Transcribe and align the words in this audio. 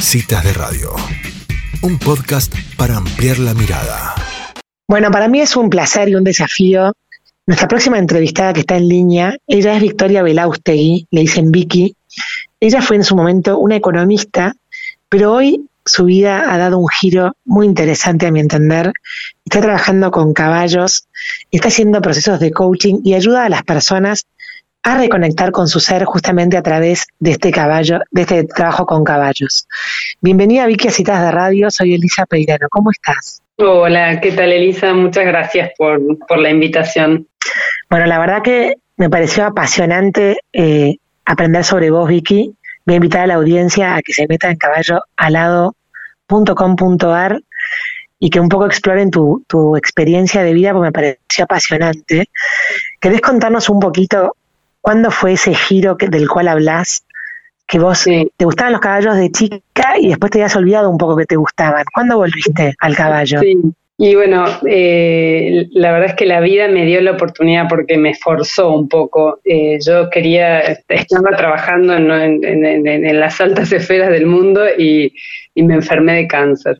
Citas 0.00 0.44
de 0.44 0.52
Radio, 0.52 0.94
un 1.82 1.98
podcast 1.98 2.54
para 2.76 2.96
ampliar 2.96 3.38
la 3.38 3.52
mirada. 3.52 4.14
Bueno, 4.88 5.10
para 5.10 5.28
mí 5.28 5.40
es 5.40 5.56
un 5.56 5.68
placer 5.68 6.08
y 6.08 6.14
un 6.14 6.24
desafío. 6.24 6.92
Nuestra 7.46 7.68
próxima 7.68 7.98
entrevistada 7.98 8.52
que 8.52 8.60
está 8.60 8.76
en 8.76 8.88
línea, 8.88 9.36
ella 9.46 9.74
es 9.74 9.82
Victoria 9.82 10.22
Belaustegui, 10.22 11.08
le 11.10 11.20
dicen 11.20 11.50
Vicky. 11.50 11.94
Ella 12.60 12.80
fue 12.80 12.96
en 12.96 13.04
su 13.04 13.16
momento 13.16 13.58
una 13.58 13.76
economista, 13.76 14.54
pero 15.08 15.32
hoy 15.32 15.66
su 15.84 16.04
vida 16.04 16.52
ha 16.52 16.58
dado 16.58 16.78
un 16.78 16.88
giro 16.88 17.34
muy 17.44 17.66
interesante 17.66 18.26
a 18.26 18.30
mi 18.30 18.40
entender. 18.40 18.92
Está 19.44 19.60
trabajando 19.60 20.10
con 20.10 20.32
caballos, 20.32 21.08
está 21.50 21.68
haciendo 21.68 22.00
procesos 22.00 22.38
de 22.40 22.52
coaching 22.52 23.00
y 23.04 23.14
ayuda 23.14 23.44
a 23.44 23.48
las 23.48 23.62
personas 23.62 24.26
a 24.82 24.96
reconectar 24.96 25.52
con 25.52 25.68
su 25.68 25.78
ser 25.80 26.04
justamente 26.04 26.56
a 26.56 26.62
través 26.62 27.08
de 27.18 27.32
este 27.32 27.50
caballo, 27.50 27.98
de 28.10 28.22
este 28.22 28.44
trabajo 28.44 28.86
con 28.86 29.04
caballos. 29.04 29.68
Bienvenida 30.20 30.64
Vicky 30.66 30.88
a 30.88 30.90
Citas 30.90 31.20
de 31.22 31.30
Radio, 31.30 31.70
soy 31.70 31.94
Elisa 31.94 32.24
Peirano, 32.26 32.66
¿cómo 32.70 32.90
estás? 32.90 33.42
Hola, 33.56 34.20
¿qué 34.20 34.32
tal 34.32 34.52
Elisa? 34.52 34.92
Muchas 34.94 35.26
gracias 35.26 35.72
por, 35.76 36.00
la 36.38 36.50
invitación. 36.50 37.26
Bueno, 37.90 38.06
la 38.06 38.20
verdad 38.20 38.42
que 38.42 38.74
me 38.96 39.10
pareció 39.10 39.44
apasionante 39.46 40.38
eh, 40.52 40.98
aprender 41.24 41.64
sobre 41.64 41.90
vos, 41.90 42.08
Vicky. 42.08 42.54
Voy 42.86 42.94
a 42.94 42.96
invitar 42.96 43.22
a 43.22 43.26
la 43.26 43.34
audiencia 43.34 43.96
a 43.96 44.02
que 44.02 44.12
se 44.12 44.28
meta 44.28 44.48
en 44.48 44.56
caballoalado.com.ar 44.56 47.40
y 48.20 48.30
que 48.30 48.40
un 48.40 48.48
poco 48.48 48.66
exploren 48.66 49.10
tu, 49.10 49.44
tu 49.46 49.76
experiencia 49.76 50.42
de 50.42 50.54
vida, 50.54 50.72
porque 50.72 50.86
me 50.86 50.92
pareció 50.92 51.44
apasionante. 51.44 52.30
¿Querés 53.00 53.20
contarnos 53.20 53.68
un 53.68 53.78
poquito 53.80 54.37
¿Cuándo 54.88 55.10
fue 55.10 55.34
ese 55.34 55.52
giro 55.52 55.98
del 56.00 56.30
cual 56.30 56.48
hablas? 56.48 57.04
Que 57.66 57.78
vos 57.78 58.04
te 58.04 58.44
gustaban 58.46 58.72
los 58.72 58.80
caballos 58.80 59.18
de 59.18 59.30
chica 59.30 59.98
y 60.00 60.08
después 60.08 60.32
te 60.32 60.38
habías 60.38 60.56
olvidado 60.56 60.88
un 60.88 60.96
poco 60.96 61.14
que 61.14 61.26
te 61.26 61.36
gustaban. 61.36 61.84
¿Cuándo 61.92 62.16
volviste 62.16 62.72
al 62.78 62.96
caballo? 62.96 63.38
Sí. 63.40 63.58
Y 63.98 64.14
bueno, 64.14 64.46
eh, 64.66 65.66
la 65.72 65.92
verdad 65.92 66.08
es 66.08 66.14
que 66.14 66.24
la 66.24 66.40
vida 66.40 66.68
me 66.68 66.86
dio 66.86 67.02
la 67.02 67.10
oportunidad 67.10 67.68
porque 67.68 67.98
me 67.98 68.14
forzó 68.14 68.72
un 68.72 68.88
poco. 68.88 69.40
Eh, 69.44 69.78
yo 69.86 70.08
quería, 70.08 70.60
estaba 70.60 71.36
trabajando 71.36 71.94
en, 71.94 73.20
las 73.20 73.42
altas 73.42 73.70
esferas 73.70 74.08
del 74.08 74.24
mundo 74.24 74.62
y 74.78 75.12
me 75.54 75.74
enfermé 75.74 76.14
de 76.14 76.26
cáncer. 76.28 76.78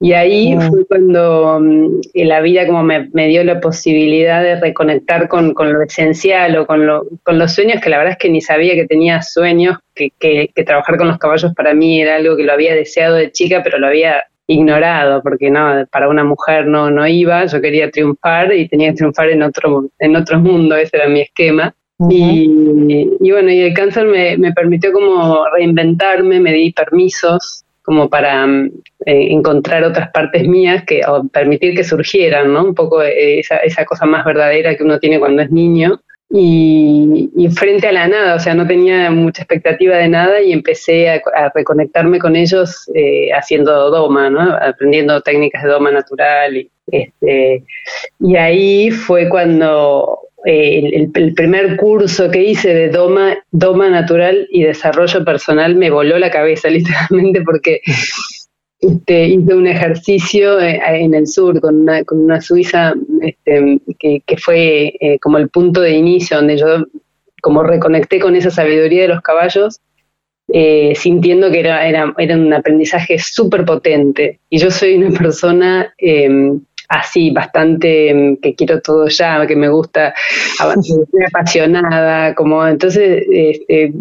Y 0.00 0.12
ahí 0.12 0.56
fue 0.68 0.84
cuando 0.86 1.58
mm, 1.60 2.00
la 2.14 2.40
vida 2.40 2.66
como 2.66 2.82
me, 2.82 3.08
dio 3.28 3.44
la 3.44 3.60
posibilidad 3.60 4.42
de 4.42 4.60
reconectar 4.60 5.28
con, 5.28 5.54
lo 5.56 5.82
esencial 5.82 6.56
o 6.56 6.66
con, 6.66 6.86
con, 7.22 7.38
los 7.38 7.52
sueños, 7.52 7.80
que 7.80 7.90
la 7.90 7.98
verdad 7.98 8.12
es 8.12 8.18
que 8.18 8.28
ni 8.28 8.40
sabía 8.40 8.74
que 8.74 8.86
tenía 8.86 9.22
sueños, 9.22 9.78
que, 9.94 10.10
que, 10.18 10.64
trabajar 10.64 10.98
con 10.98 11.08
los 11.08 11.18
caballos 11.18 11.54
para 11.54 11.74
mí 11.74 12.02
era 12.02 12.16
algo 12.16 12.36
que 12.36 12.42
lo 12.42 12.52
había 12.52 12.74
deseado 12.74 13.14
de 13.16 13.30
chica, 13.30 13.62
pero 13.62 13.78
lo 13.78 13.86
había 13.86 14.24
ignorado, 14.46 15.22
porque 15.22 15.50
no, 15.50 15.86
para 15.90 16.08
una 16.08 16.24
mujer 16.24 16.66
no, 16.66 16.90
no 16.90 17.06
iba, 17.06 17.46
yo 17.46 17.60
quería 17.60 17.90
triunfar 17.90 18.52
y 18.52 18.68
tenía 18.68 18.90
que 18.90 18.96
triunfar 18.96 19.30
en 19.30 19.42
otro, 19.42 19.86
en 20.00 20.16
otro 20.16 20.38
mundo, 20.38 20.76
ese 20.76 20.96
era 20.96 21.08
mi 21.08 21.20
esquema. 21.20 21.74
y, 22.10 22.50
y, 23.20 23.30
bueno, 23.30 23.50
y 23.50 23.60
el 23.60 23.72
cáncer 23.72 24.06
me, 24.06 24.36
me 24.36 24.52
permitió 24.52 24.92
como 24.92 25.46
reinventarme, 25.48 26.40
me 26.40 26.52
di 26.52 26.72
permisos 26.72 27.63
como 27.84 28.08
para 28.08 28.46
mm, 28.46 28.70
eh, 29.06 29.28
encontrar 29.30 29.84
otras 29.84 30.10
partes 30.10 30.48
mías 30.48 30.84
que 30.84 31.02
o 31.06 31.28
permitir 31.28 31.76
que 31.76 31.84
surgieran, 31.84 32.52
¿no? 32.52 32.64
Un 32.64 32.74
poco 32.74 33.02
eh, 33.02 33.40
esa, 33.40 33.58
esa 33.58 33.84
cosa 33.84 34.06
más 34.06 34.24
verdadera 34.24 34.74
que 34.74 34.82
uno 34.82 34.98
tiene 34.98 35.20
cuando 35.20 35.42
es 35.42 35.50
niño. 35.50 36.00
Y, 36.36 37.30
frente 37.54 37.86
a 37.86 37.92
la 37.92 38.08
nada, 38.08 38.34
o 38.34 38.40
sea, 38.40 38.54
no 38.54 38.66
tenía 38.66 39.08
mucha 39.10 39.42
expectativa 39.42 39.96
de 39.98 40.08
nada 40.08 40.40
y 40.40 40.52
empecé 40.52 41.08
a, 41.08 41.22
reconectarme 41.54 42.18
con 42.18 42.34
ellos 42.34 42.90
eh, 42.94 43.28
haciendo 43.32 43.90
doma, 43.90 44.30
¿no? 44.30 44.40
aprendiendo 44.40 45.20
técnicas 45.20 45.62
de 45.62 45.68
doma 45.68 45.92
natural. 45.92 46.56
Y, 46.56 46.70
este, 46.90 47.62
y 48.18 48.36
ahí 48.36 48.90
fue 48.90 49.28
cuando 49.28 50.23
el, 50.44 51.10
primer 51.34 51.76
curso 51.76 52.30
que 52.30 52.42
hice 52.42 52.74
de 52.74 52.88
Doma, 52.88 53.36
Doma 53.50 53.88
Natural 53.88 54.46
y 54.50 54.62
Desarrollo 54.62 55.24
Personal 55.24 55.74
me 55.74 55.90
voló 55.90 56.18
la 56.18 56.30
cabeza, 56.30 56.68
literalmente, 56.70 57.42
porque 57.42 57.80
este, 58.80 59.28
hice 59.28 59.54
un 59.54 59.66
ejercicio 59.66 60.60
eh, 60.60 60.78
en 60.86 61.14
el 61.14 61.26
sur 61.26 61.58
con 61.60 61.80
una, 61.80 62.04
con 62.04 62.18
una 62.18 62.40
suiza 62.40 62.94
este, 63.22 63.80
que, 63.98 64.36
fue 64.36 64.94
eh, 65.00 65.18
como 65.20 65.38
el 65.38 65.48
punto 65.48 65.80
de 65.80 65.92
inicio, 65.92 66.36
donde 66.36 66.58
yo 66.58 66.84
como 67.40 67.62
reconecté 67.62 68.18
con 68.20 68.36
esa 68.36 68.50
sabiduría 68.50 69.02
de 69.02 69.08
los 69.08 69.22
caballos, 69.22 69.80
eh, 70.48 70.92
sintiendo 70.96 71.50
que 71.50 71.60
era, 71.60 71.86
era, 71.86 72.14
era 72.18 72.36
un 72.36 72.52
aprendizaje 72.52 73.18
súper 73.18 73.64
potente. 73.64 74.40
Y 74.50 74.58
yo 74.58 74.70
soy 74.70 74.96
una 74.96 75.18
persona 75.18 75.94
em, 75.98 76.60
así, 76.88 77.30
bastante 77.30 78.14
mm, 78.14 78.36
que 78.36 78.54
quiero 78.54 78.80
todo 78.80 79.08
ya, 79.08 79.46
que 79.46 79.56
me 79.56 79.68
gusta, 79.68 80.14
apasionada, 81.28 82.34
como 82.34 82.66
entonces, 82.66 83.24
este, 83.30 83.92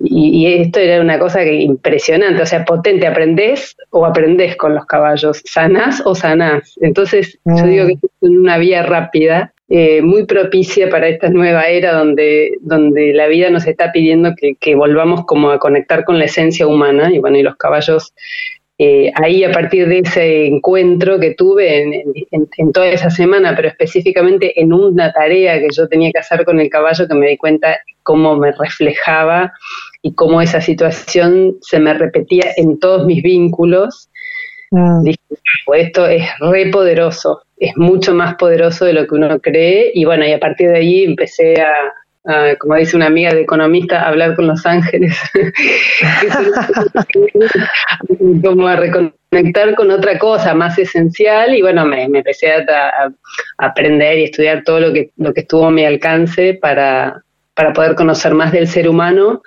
y, 0.00 0.46
esto 0.46 0.80
era 0.80 1.00
una 1.00 1.18
cosa 1.18 1.40
que 1.40 1.54
impresionante, 1.54 2.42
o 2.42 2.46
sea, 2.46 2.64
potente, 2.64 3.06
aprendés 3.06 3.76
o 3.90 4.04
aprendés 4.04 4.56
con 4.56 4.74
los 4.74 4.86
caballos, 4.86 5.42
sanás 5.44 6.02
o 6.04 6.14
sanás. 6.14 6.74
Entonces, 6.80 7.38
yo 7.44 7.66
digo 7.66 7.86
que 7.86 7.94
es 7.94 8.00
una 8.20 8.58
vía 8.58 8.82
rápida. 8.82 9.52
Eh, 9.74 10.02
muy 10.02 10.26
propicia 10.26 10.90
para 10.90 11.08
esta 11.08 11.30
nueva 11.30 11.64
era 11.68 11.94
donde, 11.94 12.58
donde 12.60 13.14
la 13.14 13.26
vida 13.26 13.48
nos 13.48 13.66
está 13.66 13.90
pidiendo 13.90 14.34
que, 14.36 14.54
que 14.56 14.74
volvamos 14.74 15.24
como 15.24 15.50
a 15.50 15.58
conectar 15.58 16.04
con 16.04 16.18
la 16.18 16.26
esencia 16.26 16.66
humana 16.66 17.10
y 17.10 17.18
bueno, 17.20 17.38
y 17.38 17.42
los 17.42 17.56
caballos 17.56 18.12
eh, 18.78 19.12
ahí 19.14 19.44
a 19.44 19.52
partir 19.52 19.86
de 19.86 19.98
ese 20.00 20.46
encuentro 20.46 21.20
que 21.20 21.34
tuve 21.34 22.04
en, 22.30 22.72
toda 22.72 22.88
esa 22.88 23.10
semana, 23.10 23.54
pero 23.54 23.68
específicamente 23.68 24.60
en 24.60 24.72
una 24.72 25.12
tarea 25.12 25.60
que 25.60 25.68
yo 25.70 25.86
tenía 25.88 26.10
que 26.10 26.18
hacer 26.18 26.44
con 26.44 26.58
el 26.58 26.68
caballo, 26.68 27.06
que 27.06 27.14
me 27.14 27.28
di 27.28 27.36
cuenta 27.36 27.78
cómo 28.02 28.36
me 28.36 28.50
reflejaba 28.52 29.52
y 30.00 30.14
cómo 30.14 30.40
esa 30.40 30.60
situación 30.60 31.56
se 31.60 31.78
me 31.78 31.94
repetía 31.94 32.46
en 32.56 32.78
todos 32.78 33.06
mis 33.06 33.22
vínculos. 33.22 34.10
Mm. 34.70 35.02
Dije, 35.02 35.20
esto 35.74 36.06
es 36.06 36.24
re 36.40 36.70
poderoso, 36.70 37.42
es 37.58 37.76
mucho 37.76 38.14
más 38.14 38.34
poderoso 38.36 38.86
de 38.86 38.94
lo 38.94 39.06
que 39.06 39.14
uno 39.14 39.38
cree 39.38 39.92
y 39.94 40.04
bueno, 40.06 40.26
y 40.26 40.32
a 40.32 40.40
partir 40.40 40.70
de 40.70 40.78
ahí 40.78 41.04
empecé 41.04 41.60
a, 41.60 41.72
como 42.58 42.76
dice 42.76 42.96
una 42.96 43.06
amiga 43.06 43.32
de 43.32 43.42
economista, 43.42 44.06
hablar 44.06 44.36
con 44.36 44.46
los 44.46 44.64
ángeles, 44.64 45.18
como 48.44 48.68
a 48.68 48.76
reconectar 48.76 49.74
con 49.74 49.90
otra 49.90 50.18
cosa 50.18 50.54
más 50.54 50.78
esencial 50.78 51.54
y 51.54 51.62
bueno, 51.62 51.84
me, 51.84 52.04
empecé 52.04 52.52
a, 52.52 53.12
aprender 53.58 54.18
y 54.18 54.24
estudiar 54.24 54.62
todo 54.64 54.80
lo 54.80 54.92
que, 54.92 55.10
lo 55.16 55.32
que 55.32 55.40
estuvo 55.40 55.66
a 55.66 55.70
mi 55.70 55.84
alcance 55.84 56.54
para, 56.54 57.22
para 57.54 57.72
poder 57.72 57.94
conocer 57.94 58.34
más 58.34 58.52
del 58.52 58.68
ser 58.68 58.88
humano 58.88 59.42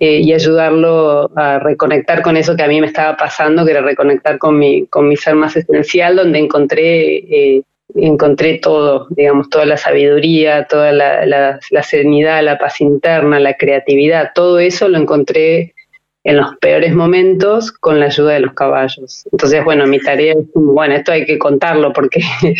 eh, 0.00 0.20
y 0.20 0.32
ayudarlo 0.32 1.30
a 1.36 1.58
reconectar 1.58 2.22
con 2.22 2.36
eso 2.36 2.56
que 2.56 2.62
a 2.62 2.68
mí 2.68 2.80
me 2.80 2.86
estaba 2.86 3.16
pasando, 3.16 3.64
que 3.64 3.72
era 3.72 3.82
reconectar 3.82 4.38
con 4.38 4.58
mi, 4.58 4.86
con 4.86 5.08
mi 5.08 5.16
ser 5.16 5.34
más 5.34 5.56
esencial, 5.56 6.16
donde 6.16 6.38
encontré 6.38 7.16
eh, 7.16 7.62
encontré 7.94 8.58
todo, 8.58 9.06
digamos, 9.10 9.48
toda 9.50 9.66
la 9.66 9.76
sabiduría, 9.76 10.66
toda 10.66 10.92
la, 10.92 11.60
serenidad, 11.82 12.42
la 12.42 12.58
paz 12.58 12.80
interna, 12.80 13.40
la 13.40 13.54
creatividad, 13.54 14.30
todo 14.34 14.58
eso 14.58 14.88
lo 14.88 14.98
encontré 14.98 15.74
en 16.24 16.36
los 16.36 16.56
peores 16.60 16.94
momentos 16.94 17.72
con 17.72 17.98
la 17.98 18.06
ayuda 18.06 18.34
de 18.34 18.40
los 18.40 18.54
caballos. 18.54 19.24
Entonces, 19.32 19.64
bueno, 19.64 19.86
mi 19.86 19.98
tarea 19.98 20.34
es, 20.34 20.46
bueno, 20.54 20.94
esto 20.94 21.12
hay 21.12 21.24
que 21.24 21.38
contarlo 21.38 21.92
porque, 21.92 22.20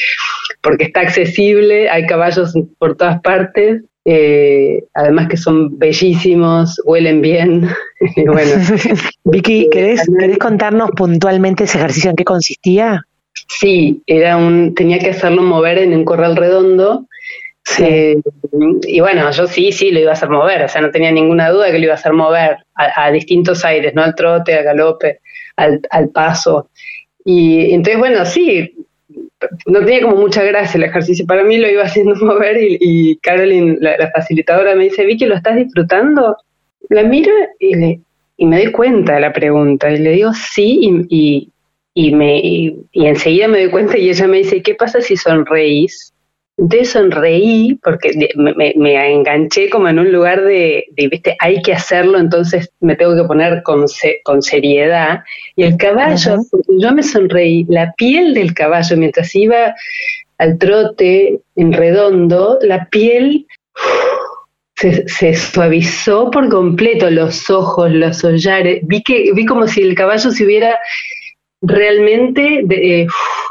porque 0.62 0.84
está 0.84 1.00
accesible, 1.00 1.88
hay 1.88 2.06
caballos 2.06 2.54
por 2.78 2.96
todas 2.96 3.20
partes, 3.20 3.82
eh, 4.04 4.82
además 4.94 5.28
que 5.28 5.36
son 5.36 5.78
bellísimos, 5.78 6.80
huelen 6.84 7.20
bien. 7.20 7.68
bueno. 8.26 8.50
Vicky, 9.24 9.68
¿querés, 9.70 10.02
¿querés 10.18 10.38
contarnos 10.38 10.90
puntualmente 10.90 11.64
ese 11.64 11.78
ejercicio 11.78 12.10
en 12.10 12.16
qué 12.16 12.24
consistía? 12.24 13.06
Sí, 13.58 14.02
era 14.06 14.36
un, 14.36 14.74
tenía 14.74 14.98
que 14.98 15.10
hacerlo 15.10 15.42
mover 15.42 15.78
en 15.78 15.92
un 15.92 16.04
corral 16.04 16.36
redondo. 16.36 17.06
Eh, 17.78 18.16
y 18.82 19.00
bueno, 19.00 19.30
yo 19.30 19.46
sí, 19.46 19.72
sí, 19.72 19.90
lo 19.90 20.00
iba 20.00 20.10
a 20.10 20.14
hacer 20.14 20.30
mover, 20.30 20.62
o 20.64 20.68
sea, 20.68 20.80
no 20.80 20.90
tenía 20.90 21.12
ninguna 21.12 21.50
duda 21.50 21.70
que 21.70 21.78
lo 21.78 21.84
iba 21.84 21.92
a 21.92 21.96
hacer 21.96 22.12
mover 22.12 22.56
a, 22.74 23.10
distintos 23.12 23.64
aires, 23.64 23.94
¿no? 23.94 24.02
Al 24.02 24.14
trote, 24.14 24.54
al 24.54 24.64
galope, 24.64 25.20
al, 25.56 26.08
paso. 26.12 26.70
Y 27.24 27.72
entonces, 27.72 27.98
bueno, 27.98 28.24
sí, 28.24 28.74
no 29.66 29.80
tenía 29.84 30.02
como 30.02 30.16
mucha 30.16 30.42
gracia 30.42 30.78
el 30.78 30.84
ejercicio, 30.84 31.26
para 31.26 31.44
mí 31.44 31.58
lo 31.58 31.70
iba 31.70 31.82
haciendo 31.84 32.14
mover 32.16 32.56
y, 32.56 32.78
y 32.80 33.16
Carolyn, 33.18 33.78
la, 33.80 34.10
facilitadora, 34.12 34.74
me 34.74 34.84
dice, 34.84 35.04
Vicky, 35.04 35.26
¿lo 35.26 35.36
estás 35.36 35.56
disfrutando? 35.56 36.36
La 36.88 37.04
miro 37.04 37.32
y, 37.60 37.74
le, 37.76 38.00
y 38.38 38.46
me 38.46 38.62
doy 38.62 38.72
cuenta 38.72 39.14
de 39.14 39.20
la 39.20 39.32
pregunta 39.32 39.90
y 39.90 39.98
le 39.98 40.10
digo 40.12 40.32
sí 40.32 40.80
y, 40.82 41.16
y, 41.16 41.52
me, 41.94 42.38
y, 42.38 42.76
enseguida 42.92 43.48
me 43.48 43.62
doy 43.62 43.70
cuenta 43.70 43.98
y 43.98 44.08
ella 44.08 44.26
me 44.26 44.38
dice, 44.38 44.62
¿qué 44.62 44.74
pasa 44.74 45.00
si 45.00 45.16
sonreís? 45.16 46.12
Entonces 46.58 46.90
sonreí 46.90 47.78
porque 47.82 48.12
me, 48.36 49.12
enganché 49.12 49.70
como 49.70 49.88
en 49.88 49.98
un 49.98 50.12
lugar 50.12 50.42
de, 50.42 50.84
viste, 50.96 51.36
hay 51.40 51.60
que 51.62 51.72
hacerlo, 51.72 52.18
entonces 52.18 52.70
me 52.80 52.94
tengo 52.94 53.16
que 53.16 53.24
poner 53.24 53.62
con, 53.62 53.84
con 54.22 54.42
seriedad. 54.42 55.20
Y 55.56 55.64
el 55.64 55.76
caballo, 55.76 56.36
yo 56.68 56.92
me 56.92 57.02
sonreí, 57.02 57.64
la 57.68 57.92
piel 57.96 58.34
del 58.34 58.54
caballo 58.54 58.96
mientras 58.96 59.34
iba 59.34 59.74
al 60.38 60.58
trote 60.58 61.40
en 61.56 61.72
redondo, 61.72 62.58
la 62.62 62.86
piel 62.86 63.46
se, 64.76 65.34
suavizó 65.34 66.30
por 66.30 66.48
completo, 66.48 67.10
los 67.10 67.48
ojos, 67.50 67.90
los 67.90 68.24
hollares, 68.24 68.80
vi, 68.82 69.02
que, 69.02 69.32
vi 69.32 69.46
como 69.46 69.66
si 69.66 69.82
el 69.82 69.94
caballo 69.94 70.30
se 70.30 70.44
hubiera 70.44 70.78
realmente 71.62 72.64
eh, 72.68 73.06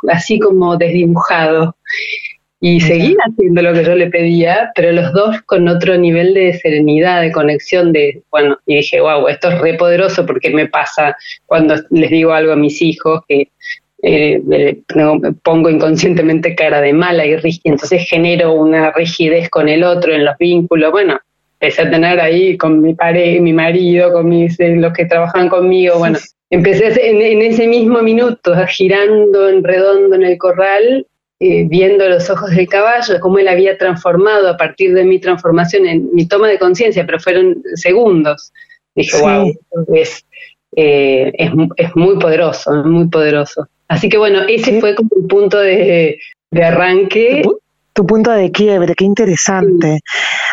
así 0.10 0.40
como 0.40 0.78
desdibujado. 0.78 1.76
Y 2.64 2.80
seguía 2.80 3.18
haciendo 3.28 3.64
lo 3.64 3.74
que 3.74 3.84
yo 3.84 3.96
le 3.96 4.12
pedía, 4.12 4.72
pero 4.76 4.92
los 4.92 5.12
dos 5.14 5.42
con 5.48 5.68
otro 5.68 5.98
nivel 5.98 6.36
de 6.36 6.54
serenidad, 6.54 7.22
de 7.22 7.32
conexión, 7.32 7.92
de, 7.92 8.22
bueno, 8.30 8.56
y 8.68 8.76
dije, 8.76 9.02
wow, 9.02 9.28
esto 9.30 9.50
es 9.50 9.60
re 9.60 9.74
poderoso 9.74 10.28
porque 10.28 10.52
me 10.52 10.68
pasa 10.68 11.18
cuando 11.48 11.74
les 11.90 12.12
digo 12.12 12.34
algo 12.34 12.54
a 12.54 12.56
mis 12.56 12.80
hijos 12.84 13.22
que 13.28 13.50
eh, 14.04 14.42
pongo 15.42 15.70
inconscientemente 15.72 16.54
cara 16.54 16.82
de 16.82 16.94
mala 16.94 17.26
y 17.26 17.36
entonces 17.64 18.08
genero 18.08 18.54
una 18.54 18.92
rigidez 18.92 19.50
con 19.50 19.68
el 19.68 19.84
otro 19.84 20.14
en 20.14 20.26
los 20.26 20.38
vínculos. 20.38 20.92
Bueno, 20.92 21.20
empecé 21.60 21.84
a 21.84 21.90
tener 21.90 22.20
ahí 22.20 22.58
con 22.58 22.82
mi 22.82 22.94
pareja, 22.94 23.42
mi 23.42 23.54
marido, 23.54 24.12
con 24.12 24.30
mis, 24.30 24.60
eh, 24.60 24.76
los 24.76 24.94
que 24.94 25.06
trabajan 25.06 25.50
conmigo, 25.50 25.98
bueno, 25.98 26.20
empecé 26.52 27.10
en, 27.10 27.22
en, 27.22 27.42
ese 27.42 27.66
mismo 27.66 28.02
minuto, 28.02 28.54
girando 28.68 29.50
en 29.50 29.64
redondo 29.64 30.16
en 30.16 30.24
el 30.24 30.38
corral, 30.38 31.08
eh, 31.40 31.66
viendo 31.68 32.08
los 32.08 32.30
ojos 32.30 32.52
del 32.52 32.68
caballo, 32.68 33.20
cómo 33.20 33.40
él 33.40 33.48
había 33.48 33.76
transformado 33.76 34.48
a 34.48 34.58
partir 34.58 34.94
de 34.94 35.04
mi 35.04 35.18
transformación 35.18 35.88
en 35.88 36.14
mi 36.14 36.28
toma 36.28 36.48
de 36.50 36.60
conciencia, 36.60 37.04
pero 37.04 37.20
fueron 37.20 37.64
segundos. 37.74 38.54
Dije, 38.94 39.18
wow, 39.20 39.52
es, 39.92 40.24
eh, 40.76 41.32
es, 41.34 41.52
es, 41.78 41.96
muy 41.96 42.20
poderoso, 42.20 42.72
muy 42.84 43.08
poderoso. 43.08 43.68
Así 43.88 44.08
que 44.08 44.20
bueno, 44.20 44.42
ese 44.48 44.80
fue 44.80 44.94
como 44.94 45.10
el 45.20 45.26
punto 45.26 45.60
de, 45.60 46.20
de 46.52 46.64
arranque. 46.64 47.42
Tu, 47.94 48.06
punto 48.06 48.30
de 48.30 48.52
quiebre, 48.52 48.94
qué 48.94 49.06
interesante. 49.06 50.02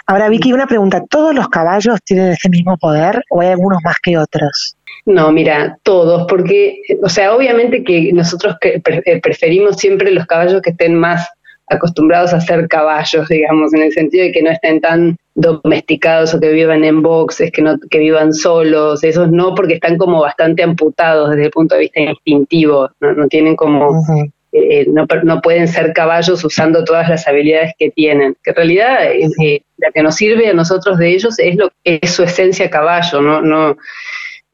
Ahora, 0.06 0.30
Vicky, 0.30 0.54
una 0.54 0.66
pregunta, 0.66 1.04
¿todos 1.04 1.34
los 1.34 1.48
caballos 1.48 2.00
tienen 2.02 2.32
ese 2.32 2.48
mismo 2.48 2.78
poder 2.78 3.22
o 3.28 3.42
hay 3.42 3.48
algunos 3.48 3.80
más 3.84 3.98
que 4.02 4.16
otros? 4.16 4.77
No, 5.08 5.32
mira, 5.32 5.78
todos, 5.84 6.26
porque, 6.28 6.82
o 7.02 7.08
sea, 7.08 7.34
obviamente 7.34 7.82
que 7.82 8.12
nosotros 8.12 8.56
eh, 8.60 9.20
preferimos 9.22 9.76
siempre 9.76 10.10
los 10.10 10.26
caballos 10.26 10.60
que 10.60 10.68
estén 10.68 10.96
más 10.96 11.26
acostumbrados 11.66 12.34
a 12.34 12.42
ser 12.42 12.68
caballos, 12.68 13.26
digamos, 13.26 13.72
en 13.72 13.84
el 13.84 13.92
sentido 13.94 14.24
de 14.24 14.32
que 14.32 14.42
no 14.42 14.50
estén 14.50 14.82
tan 14.82 15.16
domesticados 15.34 16.34
o 16.34 16.40
que 16.40 16.52
vivan 16.52 16.84
en 16.84 17.00
boxes, 17.00 17.50
que 17.52 17.62
no 17.62 17.78
que 17.90 17.98
vivan 18.00 18.34
solos, 18.34 19.02
esos 19.02 19.30
no, 19.30 19.54
porque 19.54 19.74
están 19.74 19.96
como 19.96 20.20
bastante 20.20 20.62
amputados 20.62 21.30
desde 21.30 21.46
el 21.46 21.50
punto 21.52 21.74
de 21.74 21.80
vista 21.82 22.00
instintivo, 22.00 22.90
no, 23.00 23.28
tienen 23.28 23.56
como 23.56 24.04
eh, 24.52 24.84
no, 24.88 25.06
no, 25.22 25.40
pueden 25.40 25.68
ser 25.68 25.94
caballos 25.94 26.44
usando 26.44 26.84
todas 26.84 27.08
las 27.08 27.26
habilidades 27.26 27.72
que 27.78 27.90
tienen. 27.92 28.36
Que 28.44 28.50
en 28.50 28.56
realidad 28.56 29.10
eh, 29.10 29.62
la 29.78 29.90
que 29.90 30.02
nos 30.02 30.16
sirve 30.16 30.48
a 30.48 30.52
nosotros 30.52 30.98
de 30.98 31.14
ellos 31.14 31.38
es 31.38 31.56
lo 31.56 31.70
es 31.82 32.10
su 32.10 32.24
esencia 32.24 32.68
caballo, 32.68 33.22
no 33.22 33.40
no 33.40 33.78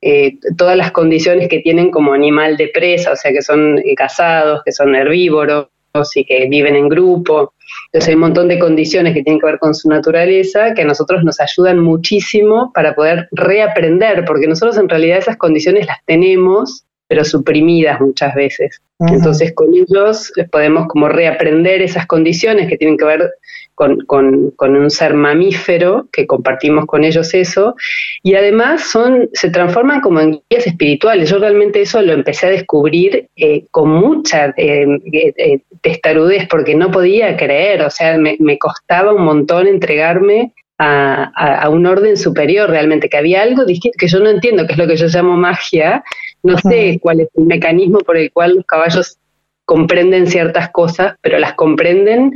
eh, 0.07 0.37
todas 0.59 0.77
las 0.77 0.93
condiciones 0.93 1.49
que 1.49 1.61
tienen 1.61 1.91
como 1.91 2.13
animal 2.13 2.59
de 2.59 2.69
presa, 2.69 3.13
o 3.13 3.17
sea, 3.17 3.33
que 3.33 3.41
son 3.41 3.81
cazados, 3.97 4.61
que 4.63 4.71
son 4.71 4.95
herbívoros 4.95 5.69
y 6.15 6.27
que 6.27 6.47
viven 6.47 6.77
en 6.77 6.91
grupo. 6.91 7.55
Entonces 7.87 8.09
hay 8.09 8.15
un 8.15 8.21
montón 8.21 8.49
de 8.49 8.59
condiciones 8.59 9.15
que 9.15 9.23
tienen 9.23 9.41
que 9.41 9.47
ver 9.47 9.59
con 9.59 9.75
su 9.75 9.89
naturaleza 9.89 10.75
que 10.75 10.83
a 10.83 10.85
nosotros 10.85 11.25
nos 11.25 11.41
ayudan 11.41 11.79
muchísimo 11.79 12.71
para 12.75 12.95
poder 12.95 13.29
reaprender, 13.33 14.27
porque 14.27 14.47
nosotros 14.47 14.77
en 14.77 14.91
realidad 14.91 15.17
esas 15.17 15.39
condiciones 15.39 15.87
las 15.87 16.05
tenemos, 16.05 16.85
pero 17.09 17.25
suprimidas 17.25 18.01
muchas 18.01 18.35
veces. 18.35 18.81
Entonces 18.99 19.53
con 19.55 19.75
ellos 19.75 20.33
podemos 20.51 20.87
como 20.89 21.09
reaprender 21.09 21.83
esas 21.83 22.07
condiciones 22.07 22.69
que 22.69 22.77
tienen 22.77 22.97
que 22.97 23.05
ver 23.05 23.31
con, 23.75 23.99
con, 24.07 24.77
un 24.77 24.91
ser 24.91 25.15
mamífero, 25.15 26.09
que 26.13 26.27
compartimos 26.27 26.87
con 26.87 27.05
ellos 27.05 27.35
eso, 27.35 27.75
y 28.23 28.35
además 28.35 28.83
son, 28.83 29.29
se 29.33 29.51
transforman 29.51 30.01
como 30.01 30.21
en 30.21 30.41
guías 30.49 30.67
espirituales. 30.67 31.29
Yo 31.29 31.39
realmente 31.39 31.83
eso 31.83 32.01
lo 32.01 32.13
empecé 32.13 32.47
a 32.47 32.51
descubrir 32.51 33.29
eh, 33.37 33.65
con 33.71 33.91
mucha 33.91 34.55
eh, 34.57 34.87
eh, 35.13 35.61
testarudez, 35.81 36.47
porque 36.49 36.75
no 36.75 36.91
podía 36.91 37.37
creer, 37.37 37.83
o 37.83 37.91
sea, 37.91 38.17
me, 38.17 38.37
me 38.39 38.59
costaba 38.59 39.13
un 39.13 39.25
montón 39.25 39.67
entregarme 39.67 40.53
a, 40.79 41.25
a, 41.63 41.69
un 41.69 41.87
orden 41.87 42.17
superior 42.17 42.69
realmente, 42.69 43.09
que 43.09 43.17
había 43.17 43.43
algo 43.43 43.65
distinto 43.65 43.97
que 43.99 44.09
yo 44.09 44.21
no 44.21 44.29
entiendo, 44.29 44.67
que 44.67 44.73
es 44.73 44.79
lo 44.79 44.87
que 44.87 44.97
yo 44.97 45.07
llamo 45.07 45.37
magia, 45.37 46.03
no 46.43 46.59
sé 46.59 46.99
cuál 47.01 47.21
es 47.21 47.29
el 47.37 47.45
mecanismo 47.45 47.99
por 48.01 48.17
el 48.17 48.33
cual 48.33 48.57
los 48.57 48.67
caballos 48.67 49.19
comprenden 49.65 50.27
ciertas 50.27 50.71
cosas, 50.71 51.15
pero 51.23 51.39
las 51.39 51.55
comprenden 51.55 52.33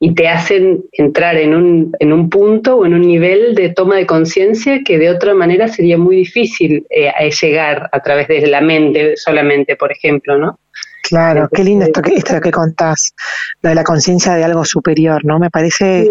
y 0.00 0.14
te 0.14 0.26
hacen 0.26 0.82
entrar 0.90 1.36
en 1.36 1.54
un, 1.54 1.92
en 2.00 2.12
un 2.12 2.28
punto 2.28 2.78
o 2.78 2.86
en 2.86 2.94
un 2.94 3.02
nivel 3.02 3.54
de 3.54 3.68
toma 3.68 3.96
de 3.96 4.04
conciencia 4.04 4.80
que 4.84 4.98
de 4.98 5.10
otra 5.10 5.32
manera 5.32 5.68
sería 5.68 5.96
muy 5.96 6.16
difícil 6.16 6.84
eh, 6.90 7.12
llegar 7.40 7.88
a 7.92 8.00
través 8.00 8.26
de 8.26 8.44
la 8.48 8.60
mente 8.60 9.16
solamente, 9.16 9.76
por 9.76 9.92
ejemplo, 9.92 10.36
¿no? 10.36 10.58
Claro, 11.04 11.48
qué 11.52 11.62
lindo 11.62 11.84
esto 11.84 12.02
que, 12.02 12.14
esto 12.14 12.40
que 12.40 12.50
contás, 12.50 13.14
lo 13.60 13.70
de 13.70 13.76
la 13.76 13.84
conciencia 13.84 14.34
de 14.34 14.42
algo 14.42 14.64
superior, 14.64 15.24
¿no? 15.24 15.38
Me 15.38 15.50
parece 15.50 16.10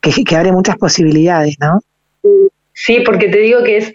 que, 0.00 0.36
abre 0.36 0.52
muchas 0.52 0.76
posibilidades, 0.76 1.56
¿no? 1.60 1.80
Sí, 2.72 3.00
porque 3.04 3.28
te 3.28 3.38
digo 3.38 3.62
que 3.62 3.78
es, 3.78 3.92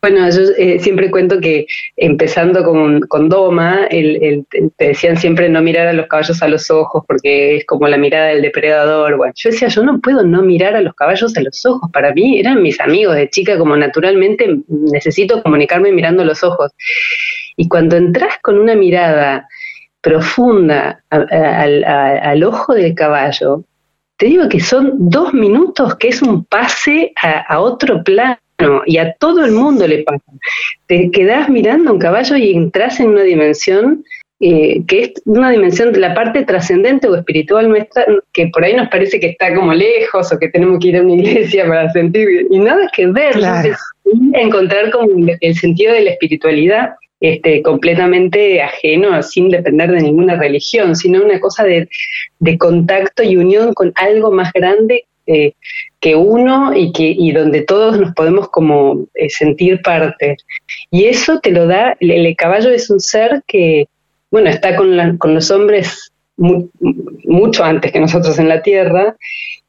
bueno, 0.00 0.30
yo 0.30 0.42
eh, 0.56 0.78
siempre 0.78 1.10
cuento 1.10 1.40
que 1.40 1.66
empezando 1.96 2.62
con, 2.62 3.00
con 3.00 3.28
Doma, 3.28 3.86
el, 3.90 4.46
te 4.76 4.88
decían 4.88 5.16
siempre 5.16 5.48
no 5.48 5.60
mirar 5.60 5.88
a 5.88 5.92
los 5.92 6.06
caballos 6.06 6.40
a 6.40 6.48
los 6.48 6.70
ojos 6.70 7.02
porque 7.08 7.56
es 7.56 7.66
como 7.66 7.88
la 7.88 7.96
mirada 7.96 8.28
del 8.28 8.42
depredador. 8.42 9.16
Bueno, 9.16 9.32
yo 9.36 9.50
decía, 9.50 9.66
yo 9.66 9.82
no 9.82 10.00
puedo 10.00 10.22
no 10.22 10.42
mirar 10.42 10.76
a 10.76 10.82
los 10.82 10.94
caballos 10.94 11.36
a 11.36 11.40
los 11.40 11.66
ojos. 11.66 11.90
Para 11.92 12.12
mí 12.12 12.38
eran 12.38 12.62
mis 12.62 12.80
amigos 12.80 13.16
de 13.16 13.28
chica, 13.28 13.58
como 13.58 13.76
naturalmente 13.76 14.58
necesito 14.68 15.42
comunicarme 15.42 15.90
mirando 15.90 16.24
los 16.24 16.44
ojos. 16.44 16.70
Y 17.56 17.66
cuando 17.66 17.96
entras 17.96 18.38
con 18.40 18.56
una 18.56 18.76
mirada 18.76 19.48
profunda 20.00 21.02
al 21.10 22.44
ojo 22.44 22.72
del 22.72 22.94
caballo, 22.94 23.64
te 24.18 24.26
digo 24.26 24.48
que 24.48 24.60
son 24.60 24.92
dos 24.98 25.32
minutos 25.32 25.96
que 25.96 26.08
es 26.08 26.20
un 26.22 26.44
pase 26.44 27.12
a 27.22 27.60
otro 27.60 28.02
plano 28.02 28.38
y 28.84 28.98
a 28.98 29.14
todo 29.14 29.44
el 29.44 29.52
mundo 29.52 29.86
le 29.86 30.02
pasa. 30.02 30.24
Te 30.86 31.10
quedás 31.10 31.48
mirando 31.48 31.92
un 31.92 31.98
caballo 31.98 32.36
y 32.36 32.52
entras 32.52 32.98
en 33.00 33.10
una 33.10 33.22
dimensión 33.22 34.04
eh, 34.40 34.82
que 34.86 35.00
es 35.00 35.12
una 35.24 35.50
dimensión 35.50 35.92
de 35.92 35.98
la 35.98 36.14
parte 36.14 36.44
trascendente 36.44 37.08
o 37.08 37.16
espiritual 37.16 37.68
nuestra, 37.68 38.06
que 38.32 38.46
por 38.52 38.62
ahí 38.62 38.72
nos 38.72 38.88
parece 38.88 39.18
que 39.18 39.30
está 39.30 39.52
como 39.52 39.74
lejos 39.74 40.32
o 40.32 40.38
que 40.38 40.48
tenemos 40.48 40.78
que 40.78 40.88
ir 40.88 40.96
a 40.96 41.02
una 41.02 41.14
iglesia 41.20 41.66
para 41.66 41.90
sentir, 41.90 42.46
y 42.48 42.58
nada 42.60 42.88
que 42.94 43.06
ver, 43.08 43.34
encontrar 44.34 44.92
como 44.92 45.08
el 45.40 45.54
sentido 45.56 45.92
de 45.92 46.02
la 46.02 46.10
espiritualidad 46.10 46.90
este, 47.20 47.62
completamente 47.62 48.62
ajeno, 48.62 49.22
sin 49.22 49.48
depender 49.48 49.90
de 49.90 50.02
ninguna 50.02 50.36
religión, 50.36 50.94
sino 50.94 51.22
una 51.22 51.40
cosa 51.40 51.64
de, 51.64 51.88
contacto 52.58 53.22
y 53.22 53.36
unión 53.36 53.74
con 53.74 53.92
algo 53.96 54.30
más 54.30 54.52
grande 54.52 55.06
eh, 55.26 55.52
que 56.00 56.14
uno 56.14 56.74
y, 56.74 56.92
que, 56.92 57.04
y 57.04 57.32
donde 57.32 57.62
todos 57.62 57.98
nos 57.98 58.14
podemos 58.14 58.48
como 58.48 59.06
eh, 59.14 59.28
sentir 59.28 59.82
parte. 59.82 60.36
Y 60.90 61.04
eso 61.04 61.40
te 61.40 61.50
lo 61.50 61.66
da, 61.66 61.96
el, 62.00 62.34
caballo 62.36 62.70
es 62.70 62.88
un 62.88 63.00
ser 63.00 63.42
que, 63.46 63.88
bueno, 64.30 64.48
está 64.48 64.76
con, 64.76 65.18
con 65.18 65.34
los 65.34 65.50
hombres 65.50 66.12
mucho 66.36 67.64
antes 67.64 67.90
que 67.90 67.98
nosotros 67.98 68.38
en 68.38 68.48
la 68.48 68.62
Tierra 68.62 69.16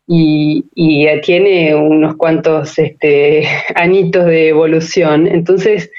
y, 0.08 0.66
y 0.76 1.08
tiene 1.22 1.76
unos 1.76 2.16
cuantos 2.16 2.78
este, 2.80 3.48
añitos 3.76 4.26
de 4.26 4.50
evolución. 4.50 5.28
Entonces, 5.28 5.92